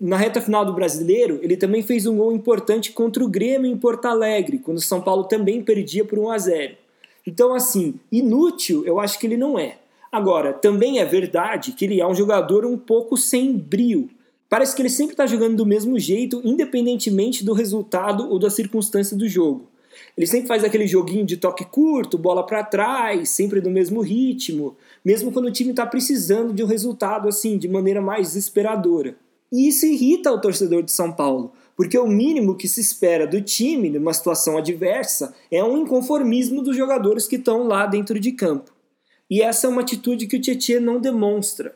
Na 0.00 0.16
reta 0.16 0.40
final 0.40 0.64
do 0.64 0.74
Brasileiro, 0.74 1.38
ele 1.42 1.56
também 1.56 1.82
fez 1.82 2.06
um 2.06 2.16
gol 2.16 2.32
importante 2.32 2.92
contra 2.92 3.24
o 3.24 3.28
Grêmio 3.28 3.70
em 3.70 3.76
Porto 3.76 4.06
Alegre, 4.06 4.58
quando 4.58 4.78
o 4.78 4.82
São 4.82 5.00
Paulo 5.00 5.24
também 5.24 5.62
perdia 5.62 6.04
por 6.04 6.18
1 6.18 6.30
a 6.30 6.38
0. 6.38 6.74
Então, 7.26 7.54
assim, 7.54 7.94
inútil 8.12 8.84
eu 8.84 9.00
acho 9.00 9.18
que 9.18 9.26
ele 9.26 9.36
não 9.36 9.58
é. 9.58 9.78
Agora, 10.10 10.52
também 10.52 10.98
é 10.98 11.04
verdade 11.04 11.72
que 11.72 11.84
ele 11.84 12.00
é 12.00 12.06
um 12.06 12.14
jogador 12.14 12.64
um 12.66 12.76
pouco 12.76 13.16
sem 13.16 13.56
brio. 13.56 14.08
Parece 14.48 14.76
que 14.76 14.82
ele 14.82 14.90
sempre 14.90 15.14
está 15.14 15.26
jogando 15.26 15.56
do 15.56 15.66
mesmo 15.66 15.98
jeito, 15.98 16.40
independentemente 16.44 17.44
do 17.44 17.52
resultado 17.52 18.30
ou 18.30 18.38
da 18.38 18.50
circunstância 18.50 19.16
do 19.16 19.28
jogo. 19.28 19.68
Ele 20.16 20.26
sempre 20.26 20.48
faz 20.48 20.64
aquele 20.64 20.86
joguinho 20.86 21.24
de 21.24 21.36
toque 21.36 21.64
curto, 21.64 22.18
bola 22.18 22.44
para 22.44 22.64
trás, 22.64 23.28
sempre 23.30 23.60
do 23.60 23.70
mesmo 23.70 24.00
ritmo, 24.00 24.76
mesmo 25.04 25.32
quando 25.32 25.46
o 25.46 25.52
time 25.52 25.70
está 25.70 25.86
precisando 25.86 26.52
de 26.52 26.62
um 26.62 26.66
resultado 26.66 27.28
assim, 27.28 27.58
de 27.58 27.68
maneira 27.68 28.00
mais 28.00 28.28
desesperadora. 28.28 29.16
E 29.52 29.68
isso 29.68 29.86
irrita 29.86 30.32
o 30.32 30.40
torcedor 30.40 30.82
de 30.82 30.92
São 30.92 31.12
Paulo, 31.12 31.52
porque 31.76 31.98
o 31.98 32.06
mínimo 32.06 32.56
que 32.56 32.68
se 32.68 32.80
espera 32.80 33.26
do 33.26 33.40
time 33.40 33.90
numa 33.90 34.12
situação 34.12 34.56
adversa 34.56 35.34
é 35.50 35.62
um 35.62 35.78
inconformismo 35.78 36.62
dos 36.62 36.76
jogadores 36.76 37.26
que 37.26 37.36
estão 37.36 37.66
lá 37.66 37.86
dentro 37.86 38.18
de 38.18 38.32
campo. 38.32 38.72
E 39.30 39.42
essa 39.42 39.66
é 39.66 39.70
uma 39.70 39.82
atitude 39.82 40.26
que 40.26 40.36
o 40.36 40.40
Tietchan 40.40 40.80
não 40.80 41.00
demonstra. 41.00 41.74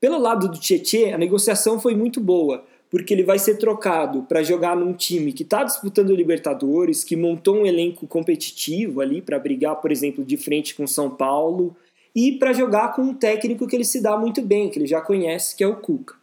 Pelo 0.00 0.18
lado 0.18 0.48
do 0.48 0.58
Tietchan, 0.58 1.14
a 1.14 1.18
negociação 1.18 1.80
foi 1.80 1.94
muito 1.94 2.20
boa, 2.20 2.64
porque 2.94 3.12
ele 3.12 3.24
vai 3.24 3.40
ser 3.40 3.56
trocado 3.56 4.22
para 4.22 4.40
jogar 4.44 4.76
num 4.76 4.92
time 4.92 5.32
que 5.32 5.42
está 5.42 5.64
disputando 5.64 6.14
Libertadores, 6.14 7.02
que 7.02 7.16
montou 7.16 7.56
um 7.56 7.66
elenco 7.66 8.06
competitivo 8.06 9.00
ali 9.00 9.20
para 9.20 9.36
brigar, 9.36 9.74
por 9.80 9.90
exemplo, 9.90 10.24
de 10.24 10.36
frente 10.36 10.76
com 10.76 10.86
São 10.86 11.10
Paulo, 11.10 11.76
e 12.14 12.38
para 12.38 12.52
jogar 12.52 12.94
com 12.94 13.02
um 13.02 13.12
técnico 13.12 13.66
que 13.66 13.74
ele 13.74 13.84
se 13.84 14.00
dá 14.00 14.16
muito 14.16 14.40
bem, 14.42 14.70
que 14.70 14.78
ele 14.78 14.86
já 14.86 15.00
conhece, 15.00 15.56
que 15.56 15.64
é 15.64 15.66
o 15.66 15.74
Cuca. 15.74 16.14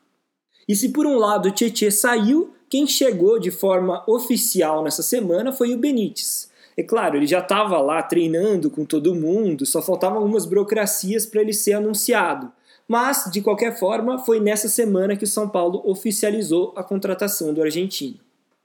E 0.65 0.73
se 0.73 0.87
por 0.93 1.05
um 1.05 1.17
lado 1.17 1.49
o 1.49 1.51
Tietchan 1.51 1.91
saiu, 1.91 2.53
quem 2.69 2.87
chegou 2.87 3.37
de 3.37 3.51
forma 3.51 4.01
oficial 4.07 4.81
nessa 4.81 5.03
semana 5.03 5.51
foi 5.51 5.73
o 5.73 5.77
Benítez. 5.77 6.49
É 6.77 6.83
claro, 6.83 7.17
ele 7.17 7.27
já 7.27 7.39
estava 7.39 7.81
lá 7.81 8.01
treinando 8.01 8.71
com 8.71 8.85
todo 8.85 9.13
mundo, 9.13 9.65
só 9.65 9.81
faltavam 9.81 10.19
algumas 10.19 10.45
burocracias 10.45 11.25
para 11.25 11.41
ele 11.41 11.51
ser 11.51 11.73
anunciado. 11.73 12.49
Mas, 12.91 13.29
de 13.31 13.41
qualquer 13.41 13.79
forma, 13.79 14.19
foi 14.19 14.41
nessa 14.41 14.67
semana 14.67 15.15
que 15.15 15.23
o 15.23 15.27
São 15.27 15.47
Paulo 15.47 15.81
oficializou 15.85 16.73
a 16.75 16.83
contratação 16.83 17.53
do 17.53 17.61
argentino. 17.63 18.17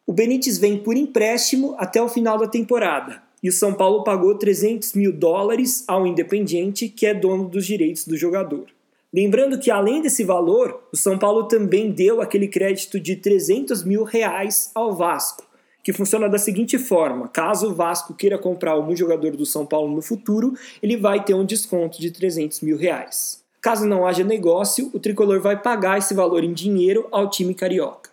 O 0.04 0.12
Benítez 0.12 0.58
vem 0.58 0.78
por 0.78 0.96
empréstimo 0.96 1.76
até 1.78 2.02
o 2.02 2.08
final 2.08 2.36
da 2.36 2.48
temporada, 2.48 3.22
e 3.40 3.48
o 3.48 3.52
São 3.52 3.72
Paulo 3.72 4.02
pagou 4.02 4.36
300 4.36 4.94
mil 4.94 5.12
dólares 5.12 5.84
ao 5.86 6.04
Independiente, 6.04 6.88
que 6.88 7.06
é 7.06 7.14
dono 7.14 7.48
dos 7.48 7.64
direitos 7.64 8.04
do 8.04 8.16
jogador. 8.16 8.66
Lembrando 9.14 9.60
que, 9.60 9.70
além 9.70 10.02
desse 10.02 10.24
valor, 10.24 10.88
o 10.92 10.96
São 10.96 11.16
Paulo 11.16 11.44
também 11.44 11.92
deu 11.92 12.20
aquele 12.20 12.48
crédito 12.48 12.98
de 12.98 13.14
300 13.14 13.84
mil 13.84 14.02
reais 14.02 14.72
ao 14.74 14.92
Vasco, 14.92 15.46
que 15.84 15.92
funciona 15.92 16.28
da 16.28 16.36
seguinte 16.36 16.78
forma: 16.80 17.28
caso 17.28 17.70
o 17.70 17.74
Vasco 17.76 18.12
queira 18.12 18.36
comprar 18.36 18.72
algum 18.72 18.96
jogador 18.96 19.36
do 19.36 19.46
São 19.46 19.64
Paulo 19.64 19.94
no 19.94 20.02
futuro, 20.02 20.54
ele 20.82 20.96
vai 20.96 21.22
ter 21.22 21.34
um 21.34 21.44
desconto 21.44 22.00
de 22.00 22.10
300 22.10 22.60
mil 22.62 22.76
reais. 22.76 23.45
Caso 23.66 23.84
não 23.84 24.06
haja 24.06 24.22
negócio, 24.22 24.92
o 24.94 25.00
tricolor 25.00 25.40
vai 25.40 25.60
pagar 25.60 25.98
esse 25.98 26.14
valor 26.14 26.44
em 26.44 26.52
dinheiro 26.52 27.08
ao 27.10 27.28
time 27.28 27.52
carioca. 27.52 28.10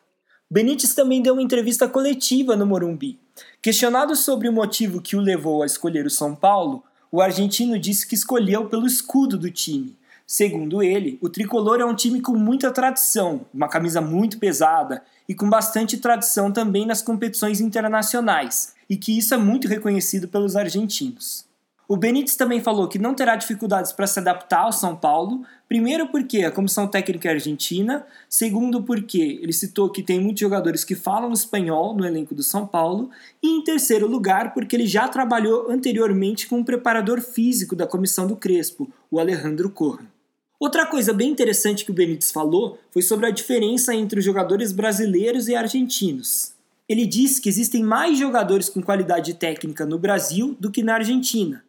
Benítez 0.49 0.95
também 0.95 1.21
deu 1.21 1.33
uma 1.33 1.43
entrevista 1.43 1.87
coletiva 1.87 2.55
no 2.55 2.65
Morumbi. 2.65 3.19
Questionado 3.61 4.15
sobre 4.15 4.49
o 4.49 4.51
motivo 4.51 4.99
que 4.99 5.15
o 5.15 5.21
levou 5.21 5.61
a 5.61 5.67
escolher 5.67 6.07
o 6.07 6.09
São 6.09 6.33
Paulo, 6.33 6.83
o 7.11 7.21
argentino 7.21 7.77
disse 7.77 8.07
que 8.07 8.15
escolheu 8.15 8.65
pelo 8.65 8.87
escudo 8.87 9.37
do 9.37 9.51
time. 9.51 9.95
Segundo 10.25 10.81
ele, 10.81 11.19
o 11.21 11.29
tricolor 11.29 11.79
é 11.79 11.85
um 11.85 11.93
time 11.93 12.19
com 12.19 12.35
muita 12.35 12.71
tradição, 12.71 13.41
uma 13.53 13.69
camisa 13.69 14.01
muito 14.01 14.39
pesada 14.39 15.03
e 15.29 15.35
com 15.35 15.47
bastante 15.47 15.97
tradição 15.97 16.51
também 16.51 16.83
nas 16.83 17.03
competições 17.03 17.61
internacionais, 17.61 18.73
e 18.89 18.97
que 18.97 19.15
isso 19.15 19.35
é 19.35 19.37
muito 19.37 19.67
reconhecido 19.67 20.27
pelos 20.27 20.55
argentinos. 20.55 21.45
O 21.93 21.95
Benítez 21.95 22.35
também 22.35 22.59
falou 22.59 22.87
que 22.87 22.97
não 22.97 23.13
terá 23.13 23.35
dificuldades 23.35 23.91
para 23.91 24.07
se 24.07 24.17
adaptar 24.17 24.61
ao 24.61 24.71
São 24.71 24.95
Paulo, 24.95 25.45
primeiro 25.69 26.07
porque 26.07 26.39
a 26.39 26.49
comissão 26.49 26.87
técnica 26.87 27.29
é 27.29 27.33
argentina, 27.33 28.03
segundo 28.27 28.81
porque 28.81 29.39
ele 29.39 29.53
citou 29.53 29.91
que 29.91 30.01
tem 30.01 30.19
muitos 30.19 30.39
jogadores 30.39 30.83
que 30.83 30.95
falam 30.95 31.31
espanhol 31.31 31.95
no 31.95 32.03
elenco 32.03 32.33
do 32.33 32.41
São 32.41 32.65
Paulo, 32.65 33.11
e 33.43 33.47
em 33.47 33.63
terceiro 33.63 34.07
lugar 34.07 34.55
porque 34.55 34.75
ele 34.75 34.87
já 34.87 35.07
trabalhou 35.07 35.69
anteriormente 35.69 36.47
com 36.47 36.55
o 36.55 36.59
um 36.61 36.63
preparador 36.63 37.21
físico 37.21 37.75
da 37.75 37.85
comissão 37.85 38.25
do 38.25 38.35
Crespo, 38.35 38.91
o 39.11 39.19
Alejandro 39.19 39.69
Corra. 39.69 40.11
Outra 40.59 40.87
coisa 40.87 41.13
bem 41.13 41.29
interessante 41.29 41.85
que 41.85 41.91
o 41.91 41.93
Benítez 41.93 42.31
falou 42.31 42.79
foi 42.89 43.03
sobre 43.03 43.27
a 43.27 43.31
diferença 43.31 43.93
entre 43.93 44.17
os 44.17 44.25
jogadores 44.25 44.71
brasileiros 44.71 45.47
e 45.47 45.53
argentinos. 45.53 46.53
Ele 46.89 47.05
disse 47.05 47.39
que 47.39 47.49
existem 47.49 47.83
mais 47.83 48.17
jogadores 48.17 48.67
com 48.67 48.81
qualidade 48.81 49.35
técnica 49.35 49.85
no 49.85 49.99
Brasil 49.99 50.57
do 50.59 50.71
que 50.71 50.81
na 50.81 50.95
Argentina, 50.95 51.63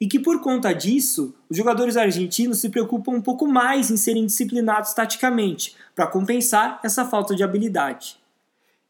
e 0.00 0.06
que 0.06 0.18
por 0.18 0.40
conta 0.40 0.72
disso, 0.72 1.34
os 1.48 1.56
jogadores 1.56 1.96
argentinos 1.96 2.58
se 2.58 2.68
preocupam 2.68 3.12
um 3.12 3.22
pouco 3.22 3.46
mais 3.46 3.90
em 3.90 3.96
serem 3.96 4.26
disciplinados 4.26 4.92
taticamente, 4.92 5.74
para 5.94 6.06
compensar 6.06 6.80
essa 6.84 7.04
falta 7.04 7.34
de 7.34 7.42
habilidade. 7.42 8.18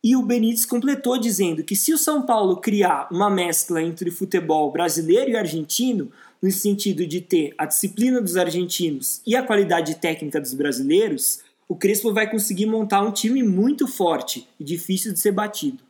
E 0.02 0.14
o 0.14 0.22
Benítez 0.22 0.64
completou 0.64 1.18
dizendo 1.18 1.64
que 1.64 1.74
se 1.74 1.92
o 1.92 1.98
São 1.98 2.22
Paulo 2.22 2.56
criar 2.58 3.08
uma 3.10 3.28
mescla 3.28 3.82
entre 3.82 4.10
futebol 4.10 4.70
brasileiro 4.70 5.30
e 5.30 5.36
argentino, 5.36 6.10
no 6.40 6.50
sentido 6.50 7.06
de 7.06 7.20
ter 7.20 7.54
a 7.56 7.66
disciplina 7.66 8.20
dos 8.20 8.36
argentinos 8.36 9.20
e 9.26 9.34
a 9.34 9.42
qualidade 9.42 9.96
técnica 9.96 10.40
dos 10.40 10.54
brasileiros, 10.54 11.40
o 11.68 11.74
Crespo 11.74 12.12
vai 12.12 12.30
conseguir 12.30 12.66
montar 12.66 13.02
um 13.02 13.10
time 13.10 13.42
muito 13.42 13.88
forte 13.88 14.48
e 14.60 14.64
difícil 14.64 15.12
de 15.12 15.18
ser 15.18 15.32
batido. 15.32 15.82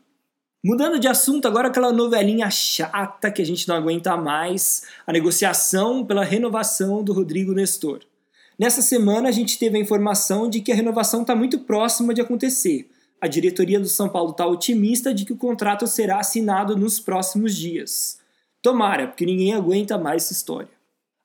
Mudando 0.68 0.99
de 0.99 1.06
assunto, 1.06 1.46
agora 1.46 1.68
aquela 1.68 1.92
novelinha 1.92 2.50
chata 2.50 3.30
que 3.30 3.40
a 3.40 3.46
gente 3.46 3.68
não 3.68 3.76
aguenta 3.76 4.16
mais, 4.16 4.82
a 5.06 5.12
negociação 5.12 6.04
pela 6.04 6.25
renovação 6.25 7.04
do 7.04 7.12
Rodrigo 7.12 7.52
Nestor. 7.52 8.00
Nessa 8.58 8.82
semana 8.82 9.28
a 9.28 9.30
gente 9.30 9.61
teve 9.61 9.78
a 9.78 9.80
informação 9.80 10.50
de 10.50 10.61
que 10.61 10.73
a 10.73 10.75
renovação 10.75 11.20
está 11.20 11.37
muito 11.37 11.61
próxima 11.61 12.12
de 12.12 12.20
acontecer. 12.20 12.90
A 13.20 13.28
diretoria 13.28 13.78
do 13.78 13.87
São 13.87 14.08
Paulo 14.08 14.32
está 14.32 14.44
otimista 14.44 15.14
de 15.14 15.25
que 15.25 15.32
o 15.32 15.37
contrato 15.37 15.87
será 15.87 16.18
assinado 16.18 16.76
nos 16.76 16.99
próximos 16.99 17.54
dias. 17.54 18.18
Tomara, 18.61 19.06
porque 19.06 19.25
ninguém 19.25 19.54
aguenta 19.54 19.96
mais 19.96 20.25
essa 20.25 20.32
história. 20.32 20.70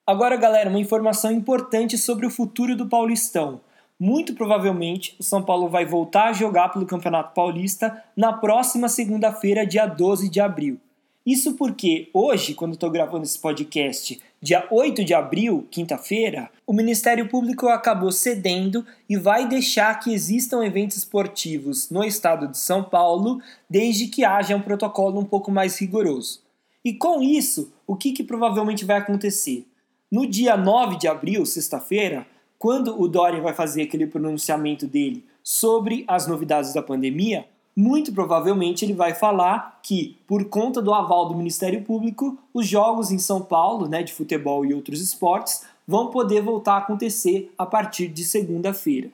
Agora, 0.06 0.36
galera, 0.36 0.70
uma 0.70 0.80
informação 0.80 1.32
importante 1.32 1.98
sobre 1.98 2.28
o 2.28 2.30
futuro 2.30 2.76
do 2.76 2.88
Paulistão. 2.88 3.60
Muito 4.04 4.34
provavelmente 4.34 5.16
o 5.20 5.24
São 5.24 5.44
Paulo 5.44 5.70
vai 5.70 5.86
voltar 5.86 6.30
a 6.30 6.34
jogar 6.34 6.70
pelo 6.70 6.88
Campeonato 6.88 7.36
Paulista 7.36 8.04
na 8.18 8.34
próxima 8.34 8.90
segunda-feira, 8.90 9.64
dia 9.64 9.86
12 9.86 10.28
de 10.28 10.40
abril. 10.40 10.80
Isso 11.24 11.54
porque 11.54 12.10
hoje, 12.12 12.56
quando 12.56 12.74
estou 12.74 12.90
gravando 12.90 13.26
esse 13.26 13.38
podcast, 13.38 14.20
dia 14.42 14.66
8 14.72 15.06
de 15.06 15.14
abril, 15.14 15.68
quinta-feira, 15.70 16.50
o 16.66 16.74
Ministério 16.74 17.30
Público 17.30 17.68
acabou 17.68 18.12
cedendo 18.12 18.84
e 19.08 19.16
vai 19.18 19.48
deixar 19.48 20.00
que 20.00 20.12
existam 20.12 20.66
eventos 20.66 20.98
esportivos 20.98 21.92
no 21.92 22.04
estado 22.04 22.48
de 22.48 22.58
São 22.58 22.84
Paulo, 22.84 23.40
desde 23.70 24.08
que 24.08 24.26
haja 24.26 24.56
um 24.56 24.64
protocolo 24.64 25.20
um 25.20 25.26
pouco 25.26 25.52
mais 25.52 25.78
rigoroso. 25.80 26.42
E 26.84 26.92
com 26.92 27.22
isso, 27.22 27.72
o 27.86 27.96
que, 27.96 28.14
que 28.14 28.24
provavelmente 28.24 28.84
vai 28.84 28.98
acontecer? 28.98 29.64
No 30.12 30.26
dia 30.26 30.58
9 30.58 30.98
de 30.98 31.08
abril, 31.08 31.46
sexta-feira, 31.46 32.26
quando 32.62 33.02
o 33.02 33.08
Dória 33.08 33.42
vai 33.42 33.54
fazer 33.54 33.82
aquele 33.82 34.06
pronunciamento 34.06 34.86
dele 34.86 35.26
sobre 35.42 36.06
as 36.08 36.28
novidades 36.28 36.72
da 36.76 36.84
pandemia, 36.84 37.48
muito 37.76 38.14
provavelmente 38.14 38.86
ele 38.86 38.94
vai 38.94 39.16
falar 39.16 39.80
que, 39.82 40.16
por 40.28 40.46
conta 40.46 40.80
do 40.80 40.94
aval 40.94 41.28
do 41.28 41.36
Ministério 41.36 41.82
Público, 41.82 42.38
os 42.54 42.68
jogos 42.68 43.12
em 43.12 43.18
São 43.18 43.42
Paulo, 43.42 43.88
né, 43.88 44.04
de 44.04 44.14
futebol 44.14 44.64
e 44.64 44.76
outros 44.76 45.02
esportes, 45.02 45.64
vão 45.88 46.12
poder 46.12 46.44
voltar 46.44 46.74
a 46.74 46.78
acontecer 46.78 47.52
a 47.58 47.66
partir 47.66 48.08
de 48.08 48.24
segunda-feira. 48.24 49.10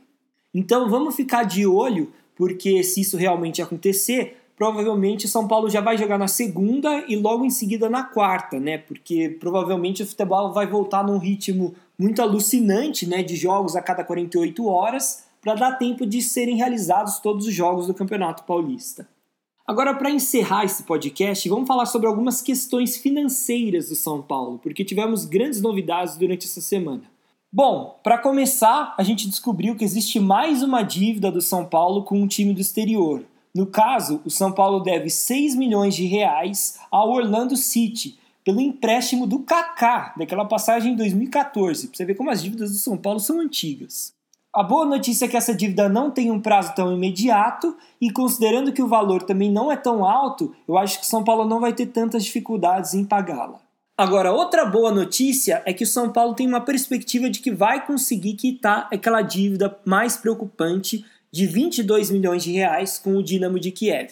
Então 0.53 0.89
vamos 0.89 1.15
ficar 1.15 1.43
de 1.43 1.65
olho, 1.65 2.11
porque 2.35 2.83
se 2.83 2.99
isso 2.99 3.15
realmente 3.15 3.61
acontecer, 3.61 4.35
provavelmente 4.57 5.27
São 5.27 5.47
Paulo 5.47 5.69
já 5.69 5.79
vai 5.79 5.97
jogar 5.97 6.17
na 6.17 6.27
segunda 6.27 7.05
e 7.07 7.15
logo 7.15 7.45
em 7.45 7.49
seguida 7.49 7.87
na 7.89 8.03
quarta, 8.03 8.59
né? 8.59 8.79
Porque 8.79 9.37
provavelmente 9.39 10.01
o 10.01 10.07
futebol 10.07 10.51
vai 10.51 10.65
voltar 10.65 11.05
num 11.05 11.19
ritmo 11.19 11.75
muito 11.97 12.21
alucinante, 12.21 13.07
né, 13.07 13.23
de 13.23 13.35
jogos 13.35 13.75
a 13.75 13.81
cada 13.81 14.03
48 14.03 14.67
horas, 14.67 15.25
para 15.41 15.55
dar 15.55 15.77
tempo 15.77 16.05
de 16.05 16.21
serem 16.21 16.57
realizados 16.57 17.19
todos 17.19 17.47
os 17.47 17.53
jogos 17.53 17.87
do 17.87 17.93
Campeonato 17.93 18.43
Paulista. 18.43 19.07
Agora, 19.65 19.93
para 19.93 20.09
encerrar 20.09 20.63
esse 20.63 20.83
podcast, 20.83 21.47
vamos 21.49 21.67
falar 21.67 21.85
sobre 21.85 22.07
algumas 22.07 22.41
questões 22.41 22.97
financeiras 22.97 23.89
do 23.89 23.95
São 23.95 24.21
Paulo, 24.21 24.59
porque 24.63 24.83
tivemos 24.83 25.25
grandes 25.25 25.61
novidades 25.61 26.17
durante 26.17 26.45
essa 26.45 26.61
semana. 26.61 27.03
Bom, 27.51 27.99
para 28.03 28.17
começar, 28.17 28.95
a 28.97 29.03
gente 29.03 29.27
descobriu 29.27 29.75
que 29.75 29.83
existe 29.83 30.19
mais 30.19 30.63
uma 30.63 30.83
dívida 30.83 31.31
do 31.31 31.41
São 31.41 31.65
Paulo 31.65 32.03
com 32.03 32.21
um 32.21 32.27
time 32.27 32.53
do 32.53 32.61
exterior. 32.61 33.23
No 33.57 33.65
caso, 33.65 34.21
o 34.23 34.29
São 34.29 34.51
Paulo 34.51 34.81
deve 34.81 35.09
6 35.09 35.55
milhões 35.55 35.95
de 35.95 36.05
reais 36.05 36.79
ao 36.91 37.09
Orlando 37.09 37.57
City, 37.57 38.19
pelo 38.45 38.61
empréstimo 38.61 39.25
do 39.25 39.39
Kaká, 39.39 40.13
daquela 40.15 40.45
passagem 40.45 40.93
em 40.93 40.95
2014. 40.95 41.87
Pra 41.87 41.97
você 41.97 42.05
ver 42.05 42.13
como 42.13 42.29
as 42.29 42.43
dívidas 42.43 42.69
do 42.69 42.77
São 42.77 42.95
Paulo 42.95 43.19
são 43.19 43.39
antigas. 43.39 44.13
A 44.53 44.61
boa 44.61 44.85
notícia 44.85 45.25
é 45.25 45.27
que 45.27 45.35
essa 45.35 45.55
dívida 45.55 45.89
não 45.89 46.11
tem 46.11 46.29
um 46.29 46.39
prazo 46.39 46.75
tão 46.75 46.93
imediato 46.93 47.75
e 47.99 48.11
considerando 48.11 48.71
que 48.71 48.83
o 48.83 48.87
valor 48.87 49.23
também 49.23 49.51
não 49.51 49.71
é 49.71 49.75
tão 49.75 50.05
alto, 50.05 50.53
eu 50.67 50.77
acho 50.77 50.99
que 50.99 51.07
São 51.07 51.23
Paulo 51.23 51.43
não 51.43 51.59
vai 51.59 51.73
ter 51.73 51.87
tantas 51.87 52.23
dificuldades 52.23 52.93
em 52.93 53.03
pagá-la. 53.03 53.59
Agora, 53.97 54.31
outra 54.31 54.63
boa 54.63 54.91
notícia 54.91 55.63
é 55.65 55.73
que 55.73 55.83
o 55.83 55.87
São 55.87 56.11
Paulo 56.11 56.35
tem 56.35 56.45
uma 56.45 56.61
perspectiva 56.61 57.27
de 57.27 57.39
que 57.39 57.49
vai 57.49 57.83
conseguir 57.83 58.35
quitar 58.35 58.87
aquela 58.93 59.23
dívida 59.23 59.75
mais 59.83 60.15
preocupante 60.15 61.03
de 61.31 61.45
22 61.45 62.11
milhões 62.11 62.43
de 62.43 62.51
reais 62.51 62.97
com 62.97 63.15
o 63.15 63.23
Dinamo 63.23 63.59
de 63.59 63.71
Kiev. 63.71 64.11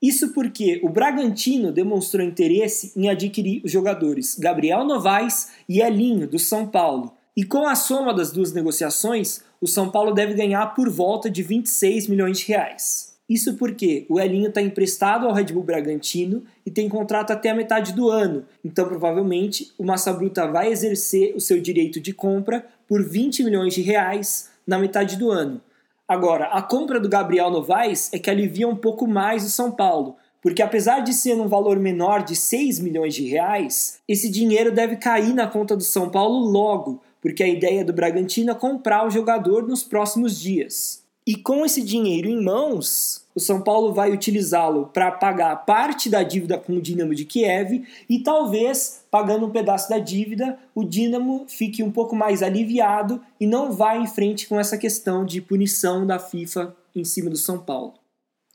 Isso 0.00 0.32
porque 0.32 0.80
o 0.82 0.88
Bragantino 0.88 1.72
demonstrou 1.72 2.24
interesse 2.24 2.92
em 2.96 3.08
adquirir 3.08 3.62
os 3.64 3.72
jogadores 3.72 4.38
Gabriel 4.38 4.84
Novaes 4.84 5.48
e 5.68 5.80
Elinho, 5.80 6.28
do 6.28 6.38
São 6.38 6.66
Paulo. 6.66 7.12
E 7.36 7.44
com 7.44 7.66
a 7.66 7.74
soma 7.74 8.14
das 8.14 8.30
duas 8.30 8.52
negociações, 8.52 9.42
o 9.60 9.66
São 9.66 9.90
Paulo 9.90 10.12
deve 10.12 10.34
ganhar 10.34 10.74
por 10.74 10.88
volta 10.90 11.30
de 11.30 11.42
26 11.42 12.08
milhões 12.08 12.38
de 12.38 12.46
reais. 12.46 13.16
Isso 13.28 13.54
porque 13.54 14.06
o 14.08 14.20
Elinho 14.20 14.48
está 14.48 14.62
emprestado 14.62 15.26
ao 15.26 15.32
Red 15.32 15.46
Bull 15.46 15.64
Bragantino 15.64 16.44
e 16.64 16.70
tem 16.70 16.88
contrato 16.88 17.32
até 17.32 17.50
a 17.50 17.54
metade 17.54 17.92
do 17.92 18.08
ano, 18.08 18.44
então 18.64 18.86
provavelmente 18.86 19.72
o 19.76 19.84
Massa 19.84 20.12
Bruta 20.12 20.46
vai 20.46 20.70
exercer 20.70 21.34
o 21.34 21.40
seu 21.40 21.60
direito 21.60 22.00
de 22.00 22.12
compra 22.12 22.64
por 22.86 23.02
20 23.02 23.42
milhões 23.42 23.74
de 23.74 23.82
reais 23.82 24.50
na 24.64 24.78
metade 24.78 25.16
do 25.16 25.30
ano. 25.30 25.60
Agora, 26.08 26.46
a 26.46 26.62
compra 26.62 27.00
do 27.00 27.08
Gabriel 27.08 27.50
Novaes 27.50 28.12
é 28.12 28.18
que 28.18 28.30
alivia 28.30 28.68
um 28.68 28.76
pouco 28.76 29.08
mais 29.08 29.44
o 29.44 29.50
São 29.50 29.72
Paulo, 29.72 30.16
porque 30.40 30.62
apesar 30.62 31.00
de 31.00 31.12
ser 31.12 31.34
um 31.34 31.48
valor 31.48 31.80
menor 31.80 32.22
de 32.22 32.36
6 32.36 32.78
milhões 32.78 33.12
de 33.12 33.26
reais, 33.26 33.98
esse 34.06 34.30
dinheiro 34.30 34.70
deve 34.70 34.96
cair 34.96 35.34
na 35.34 35.48
conta 35.48 35.76
do 35.76 35.82
São 35.82 36.08
Paulo 36.08 36.38
logo, 36.38 37.02
porque 37.20 37.42
a 37.42 37.48
ideia 37.48 37.84
do 37.84 37.92
Bragantino 37.92 38.52
é 38.52 38.54
comprar 38.54 39.04
o 39.04 39.10
jogador 39.10 39.66
nos 39.66 39.82
próximos 39.82 40.38
dias. 40.38 41.02
E 41.26 41.34
com 41.34 41.66
esse 41.66 41.82
dinheiro 41.82 42.28
em 42.28 42.40
mãos, 42.40 43.25
o 43.36 43.40
São 43.40 43.60
Paulo 43.60 43.92
vai 43.92 44.10
utilizá-lo 44.12 44.86
para 44.86 45.12
pagar 45.12 45.54
parte 45.66 46.08
da 46.08 46.22
dívida 46.22 46.56
com 46.56 46.72
o 46.72 46.80
Dinamo 46.80 47.14
de 47.14 47.26
Kiev 47.26 47.86
e 48.08 48.20
talvez, 48.20 49.04
pagando 49.10 49.44
um 49.44 49.50
pedaço 49.50 49.90
da 49.90 49.98
dívida, 49.98 50.58
o 50.74 50.82
Dinamo 50.82 51.44
fique 51.46 51.82
um 51.82 51.92
pouco 51.92 52.16
mais 52.16 52.42
aliviado 52.42 53.20
e 53.38 53.46
não 53.46 53.70
vá 53.70 53.94
em 53.94 54.06
frente 54.06 54.48
com 54.48 54.58
essa 54.58 54.78
questão 54.78 55.22
de 55.22 55.42
punição 55.42 56.06
da 56.06 56.18
FIFA 56.18 56.74
em 56.94 57.04
cima 57.04 57.28
do 57.28 57.36
São 57.36 57.58
Paulo. 57.58 57.92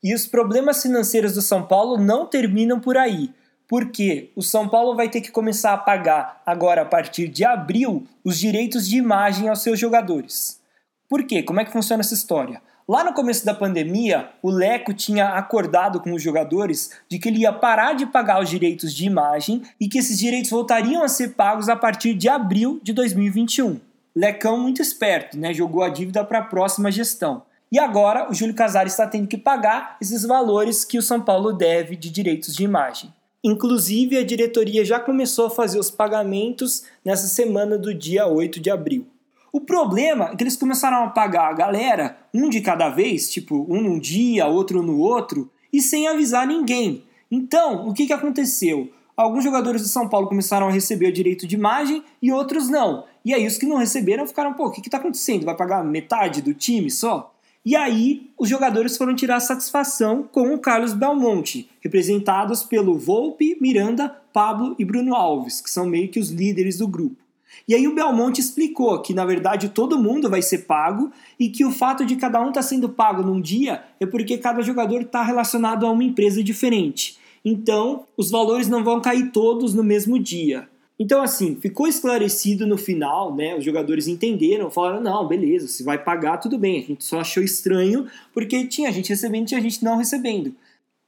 E 0.04 0.16
os 0.16 0.26
problemas 0.26 0.82
financeiros 0.82 1.36
do 1.36 1.44
São 1.44 1.62
Paulo 1.62 1.96
não 2.00 2.26
terminam 2.26 2.80
por 2.80 2.98
aí, 2.98 3.30
porque 3.68 4.32
o 4.36 4.42
São 4.42 4.68
Paulo 4.68 4.96
vai 4.96 5.10
ter 5.10 5.22
que 5.22 5.30
começar 5.30 5.74
a 5.74 5.78
pagar 5.78 6.42
agora 6.44 6.82
a 6.82 6.86
partir 6.86 7.28
de 7.28 7.46
abril 7.46 8.08
os 8.24 8.40
direitos 8.40 8.90
de 8.90 8.98
imagem 8.98 9.48
aos 9.48 9.62
seus 9.62 9.80
jogadores. 9.80 10.60
Por 11.08 11.24
quê? 11.24 11.44
Como 11.44 11.60
é 11.60 11.66
que 11.66 11.72
funciona 11.72 12.02
essa 12.02 12.16
história? 12.16 12.64
Lá 12.88 13.04
no 13.04 13.14
começo 13.14 13.46
da 13.46 13.54
pandemia, 13.54 14.30
o 14.42 14.50
Leco 14.50 14.94
tinha 14.94 15.30
acordado 15.30 16.00
com 16.00 16.14
os 16.14 16.22
jogadores 16.22 16.92
de 17.08 17.20
que 17.20 17.30
ele 17.30 17.42
ia 17.42 17.54
parar 17.54 17.94
de 17.94 18.06
pagar 18.06 18.42
os 18.42 18.50
direitos 18.50 18.94
de 18.94 19.06
imagem 19.06 19.62
e 19.80 19.88
que 19.88 20.00
esses 20.00 20.18
direitos 20.18 20.50
voltariam 20.50 21.04
a 21.04 21.08
ser 21.08 21.30
pagos 21.30 21.70
a 21.70 21.76
partir 21.76 22.14
de 22.14 22.28
abril 22.28 22.80
de 22.84 22.92
2021. 22.94 23.80
Lecão 24.16 24.58
muito 24.60 24.82
esperto, 24.82 25.38
né? 25.38 25.54
Jogou 25.54 25.84
a 25.84 25.90
dívida 25.90 26.24
para 26.24 26.40
a 26.40 26.44
próxima 26.44 26.92
gestão. 26.92 27.44
E 27.72 27.80
agora 27.80 28.30
o 28.30 28.34
Júlio 28.34 28.54
Casares 28.54 28.92
está 28.92 29.08
tendo 29.08 29.28
que 29.28 29.38
pagar 29.38 29.96
esses 30.02 30.24
valores 30.24 30.84
que 30.84 30.98
o 30.98 31.02
São 31.02 31.22
Paulo 31.22 31.54
deve 31.54 31.96
de 31.96 32.10
direitos 32.10 32.54
de 32.54 32.66
imagem. 32.66 33.14
Inclusive, 33.44 34.18
a 34.18 34.26
diretoria 34.26 34.84
já 34.84 35.00
começou 35.00 35.48
a 35.48 35.50
fazer 35.50 35.80
os 35.80 35.90
pagamentos 35.90 36.84
nessa 37.04 37.28
semana 37.28 37.78
do 37.78 37.94
dia 37.94 38.28
8 38.28 38.60
de 38.60 38.70
abril. 38.70 39.08
O 39.52 39.60
problema 39.60 40.30
é 40.30 40.36
que 40.36 40.44
eles 40.44 40.56
começaram 40.56 41.04
a 41.04 41.10
pagar 41.10 41.50
a 41.50 41.54
galera, 41.54 42.18
um 42.34 42.50
de 42.50 42.62
cada 42.62 42.88
vez, 42.88 43.30
tipo, 43.30 43.66
um 43.70 43.82
num 43.82 44.00
dia, 44.00 44.48
outro 44.48 44.82
no 44.82 44.98
outro, 44.98 45.52
e 45.74 45.82
sem 45.82 46.08
avisar 46.08 46.48
ninguém. 46.48 47.04
Então, 47.30 47.88
o 47.88 47.94
que, 47.94 48.08
que 48.08 48.14
aconteceu? 48.14 48.90
Alguns 49.16 49.44
jogadores 49.44 49.82
do 49.82 49.90
São 49.90 50.08
Paulo 50.08 50.28
começaram 50.28 50.68
a 50.68 50.72
receber 50.72 51.08
o 51.08 51.14
direito 51.14 51.46
de 51.46 51.56
imagem 51.56 52.02
e 52.22 52.32
outros 52.32 52.70
não. 52.70 53.04
E 53.26 53.34
aí 53.34 53.46
os 53.46 53.58
que 53.58 53.66
não 53.66 53.76
receberam 53.76 54.26
ficaram, 54.26 54.54
pô, 54.54 54.68
o 54.68 54.72
que 54.72 54.80
está 54.80 54.98
acontecendo? 54.98 55.46
Vai 55.46 55.56
pagar 55.56 55.84
metade 55.84 56.42
do 56.42 56.54
time 56.54 56.90
só? 56.90 57.34
E 57.64 57.76
aí 57.76 58.32
os 58.40 58.50
jogadores 58.50 58.98
foram 58.98 59.14
tirar 59.14 59.40
satisfação 59.40 60.24
com 60.24 60.54
o 60.54 60.60
Carlos 60.60 60.94
Belmonte, 60.94 61.70
representados 61.82 62.64
pelo 62.64 62.98
Volpe, 62.98 63.58
Miranda, 63.62 64.10
Pablo 64.34 64.76
e 64.80 64.86
Bruno 64.86 65.14
Alves, 65.14 65.62
que 65.62 65.70
são 65.70 65.86
meio 65.86 66.10
que 66.10 66.20
os 66.20 66.30
líderes 66.32 66.78
do 66.78 66.88
grupo. 66.88 67.21
E 67.68 67.76
aí 67.76 67.88
o 67.88 67.96
Belmonte 67.96 68.42
explicou 68.42 69.02
que 69.02 69.14
na 69.14 69.26
verdade 69.26 69.70
todo 69.70 69.98
mundo 69.98 70.30
vai 70.30 70.42
ser 70.42 70.60
pago 70.60 71.12
e 71.40 71.50
que 71.50 71.66
o 71.66 71.72
fato 71.72 72.06
de 72.06 72.16
cada 72.16 72.40
um 72.40 72.50
estar 72.50 72.62
tá 72.62 72.68
sendo 72.68 72.90
pago 72.90 73.22
num 73.22 73.40
dia 73.40 73.84
é 74.00 74.06
porque 74.06 74.38
cada 74.38 74.62
jogador 74.62 75.02
está 75.02 75.24
relacionado 75.24 75.86
a 75.86 75.92
uma 75.92 76.04
empresa 76.04 76.44
diferente. 76.44 77.18
Então 77.44 78.06
os 78.16 78.30
valores 78.30 78.68
não 78.68 78.84
vão 78.84 79.02
cair 79.02 79.32
todos 79.32 79.74
no 79.74 79.84
mesmo 79.84 80.20
dia. 80.20 80.68
Então, 81.02 81.24
assim, 81.24 81.56
ficou 81.56 81.88
esclarecido 81.88 82.68
no 82.68 82.78
final, 82.78 83.36
né? 83.36 83.58
Os 83.58 83.66
jogadores 83.66 84.08
entenderam, 84.08 84.70
falaram: 84.70 85.02
não, 85.02 85.28
beleza, 85.28 85.68
se 85.68 85.82
vai 85.82 85.98
pagar, 85.98 86.38
tudo 86.38 86.60
bem. 86.60 86.80
A 86.80 86.86
gente 86.86 87.04
só 87.04 87.22
achou 87.22 87.42
estranho 87.42 88.06
porque 88.32 88.68
tinha 88.68 88.92
gente 88.92 89.10
recebendo 89.10 89.42
e 89.42 89.48
tinha 89.48 89.62
gente 89.62 89.84
não 89.84 89.98
recebendo. 89.98 90.54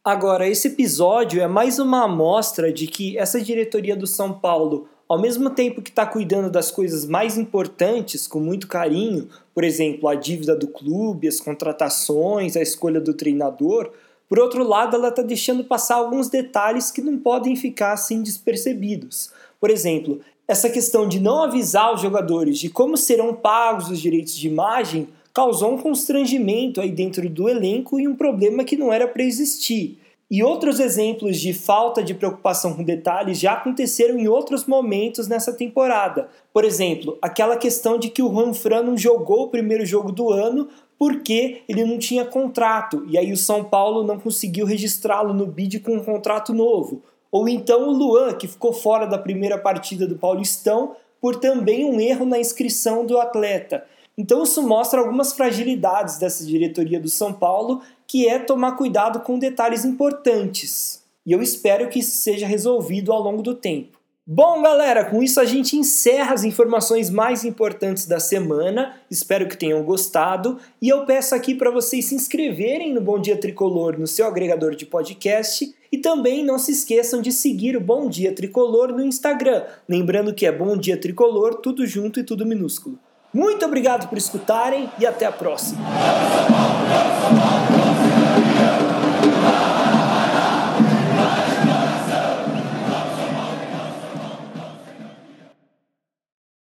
Agora, 0.04 0.50
esse 0.50 0.68
episódio 0.68 1.40
é 1.40 1.48
mais 1.48 1.78
uma 1.78 2.06
amostra 2.06 2.74
de 2.74 2.88
que 2.88 3.18
essa 3.20 3.40
diretoria 3.40 3.96
do 3.96 4.08
São 4.08 4.34
Paulo 4.34 4.90
ao 5.08 5.20
mesmo 5.20 5.50
tempo 5.50 5.82
que 5.82 5.90
está 5.90 6.06
cuidando 6.06 6.50
das 6.50 6.72
coisas 6.72 7.06
mais 7.06 7.38
importantes 7.38 8.28
com 8.28 8.40
muito 8.40 8.68
carinho, 8.68 9.28
por 9.54 9.64
exemplo, 9.64 10.08
a 10.08 10.16
dívida 10.16 10.56
do 10.56 10.68
clube, 10.68 11.28
as 11.28 11.40
contratações, 11.40 12.56
a 12.56 12.62
escolha 12.62 13.00
do 13.00 13.14
treinador, 13.14 13.92
por 14.34 14.40
outro 14.40 14.64
lado, 14.64 14.96
ela 14.96 15.10
está 15.10 15.22
deixando 15.22 15.64
passar 15.64 15.98
alguns 15.98 16.28
detalhes 16.28 16.90
que 16.90 17.02
não 17.02 17.20
podem 17.20 17.56
ficar 17.56 17.94
assim 17.94 18.24
despercebidos. 18.24 19.32
Por 19.60 19.70
exemplo, 19.70 20.22
essa 20.48 20.70
questão 20.70 21.08
de 21.08 21.20
não 21.20 21.44
avisar 21.44 21.94
os 21.94 22.02
jogadores 22.02 22.58
de 22.58 22.70
como 22.70 22.98
serão 22.98 23.34
pagos 23.34 23.92
os 23.92 24.00
direitos 24.00 24.36
de 24.36 24.48
imagem 24.48 25.08
causou 25.34 25.74
um 25.74 25.78
constrangimento 25.78 26.82
aí 26.82 26.92
dentro 26.92 27.30
do 27.30 27.48
elenco 27.48 28.00
e 28.00 28.08
um 28.08 28.16
problema 28.16 28.64
que 28.64 28.76
não 28.76 28.92
era 28.92 29.08
para 29.08 29.24
existir. 29.24 30.00
E 30.34 30.42
outros 30.42 30.80
exemplos 30.80 31.40
de 31.40 31.54
falta 31.54 32.02
de 32.02 32.16
preocupação 32.16 32.74
com 32.74 32.84
detalhes 32.84 33.40
já 33.40 33.54
aconteceram 33.54 34.18
em 34.18 34.28
outros 34.28 34.66
momentos 34.66 35.28
nessa 35.28 35.54
temporada. 35.54 36.28
Por 36.52 36.66
exemplo, 36.66 37.20
aquela 37.22 37.56
questão 37.56 38.00
de 38.00 38.10
que 38.10 38.24
o 38.24 38.34
Juan 38.34 38.52
Fran 38.52 38.82
não 38.82 38.98
jogou 38.98 39.44
o 39.44 39.50
primeiro 39.50 39.86
jogo 39.86 40.12
do 40.12 40.32
ano 40.32 40.70
porque 40.98 41.62
ele 41.70 41.86
não 41.86 42.00
tinha 42.00 42.26
contrato 42.26 43.06
e 43.08 43.16
aí 43.16 43.32
o 43.32 43.38
São 43.38 43.64
Paulo 43.64 44.04
não 44.04 44.20
conseguiu 44.20 44.66
registrá-lo 44.66 45.36
no 45.36 45.46
bid 45.46 45.82
com 45.82 45.98
um 45.98 46.04
contrato 46.04 46.52
novo. 46.52 47.04
Ou 47.32 47.48
então 47.48 47.88
o 47.88 47.92
Luan, 47.92 48.34
que 48.34 48.48
ficou 48.48 48.74
fora 48.74 49.06
da 49.06 49.20
primeira 49.20 49.60
partida 49.60 50.08
do 50.08 50.18
Paulistão 50.18 50.96
por 51.22 51.36
também 51.36 51.86
um 51.86 52.02
erro 52.02 52.26
na 52.26 52.40
inscrição 52.40 53.06
do 53.06 53.20
atleta. 53.20 53.86
Então 54.18 54.44
isso 54.44 54.62
mostra 54.62 55.00
algumas 55.00 55.34
fragilidades 55.34 56.18
dessa 56.18 56.46
diretoria 56.46 57.00
do 57.00 57.10
São 57.10 57.34
Paulo, 57.34 57.82
que 58.14 58.28
é 58.28 58.38
tomar 58.38 58.74
cuidado 58.74 59.22
com 59.22 59.40
detalhes 59.40 59.84
importantes. 59.84 61.02
E 61.26 61.32
eu 61.32 61.42
espero 61.42 61.90
que 61.90 61.98
isso 61.98 62.12
seja 62.12 62.46
resolvido 62.46 63.12
ao 63.12 63.20
longo 63.20 63.42
do 63.42 63.56
tempo. 63.56 63.98
Bom, 64.24 64.62
galera, 64.62 65.04
com 65.04 65.24
isso 65.24 65.42
a 65.42 65.46
gente 65.46 65.76
encerra 65.76 66.36
as 66.36 66.44
informações 66.44 67.10
mais 67.10 67.44
importantes 67.44 68.06
da 68.06 68.20
semana. 68.20 68.96
Espero 69.10 69.48
que 69.48 69.58
tenham 69.58 69.84
gostado 69.84 70.60
e 70.80 70.90
eu 70.90 71.08
peço 71.08 71.34
aqui 71.34 71.56
para 71.56 71.72
vocês 71.72 72.06
se 72.06 72.14
inscreverem 72.14 72.94
no 72.94 73.02
Bom 73.02 73.18
Dia 73.18 73.36
Tricolor 73.36 74.00
no 74.00 74.06
seu 74.06 74.28
agregador 74.28 74.76
de 74.76 74.86
podcast 74.86 75.74
e 75.92 75.98
também 75.98 76.46
não 76.46 76.60
se 76.60 76.72
esqueçam 76.72 77.20
de 77.20 77.32
seguir 77.32 77.76
o 77.76 77.82
Bom 77.82 78.08
Dia 78.08 78.32
Tricolor 78.32 78.90
no 78.90 79.04
Instagram, 79.04 79.64
lembrando 79.90 80.36
que 80.36 80.46
é 80.46 80.52
Bom 80.52 80.78
Dia 80.78 80.98
Tricolor, 80.98 81.56
tudo 81.56 81.84
junto 81.88 82.20
e 82.20 82.24
tudo 82.24 82.46
minúsculo. 82.46 83.00
Muito 83.34 83.66
obrigado 83.66 84.08
por 84.08 84.20
escutarem 84.20 84.88
e 85.00 85.06
até 85.08 85.26
a 85.26 85.32
próxima. 85.32 85.82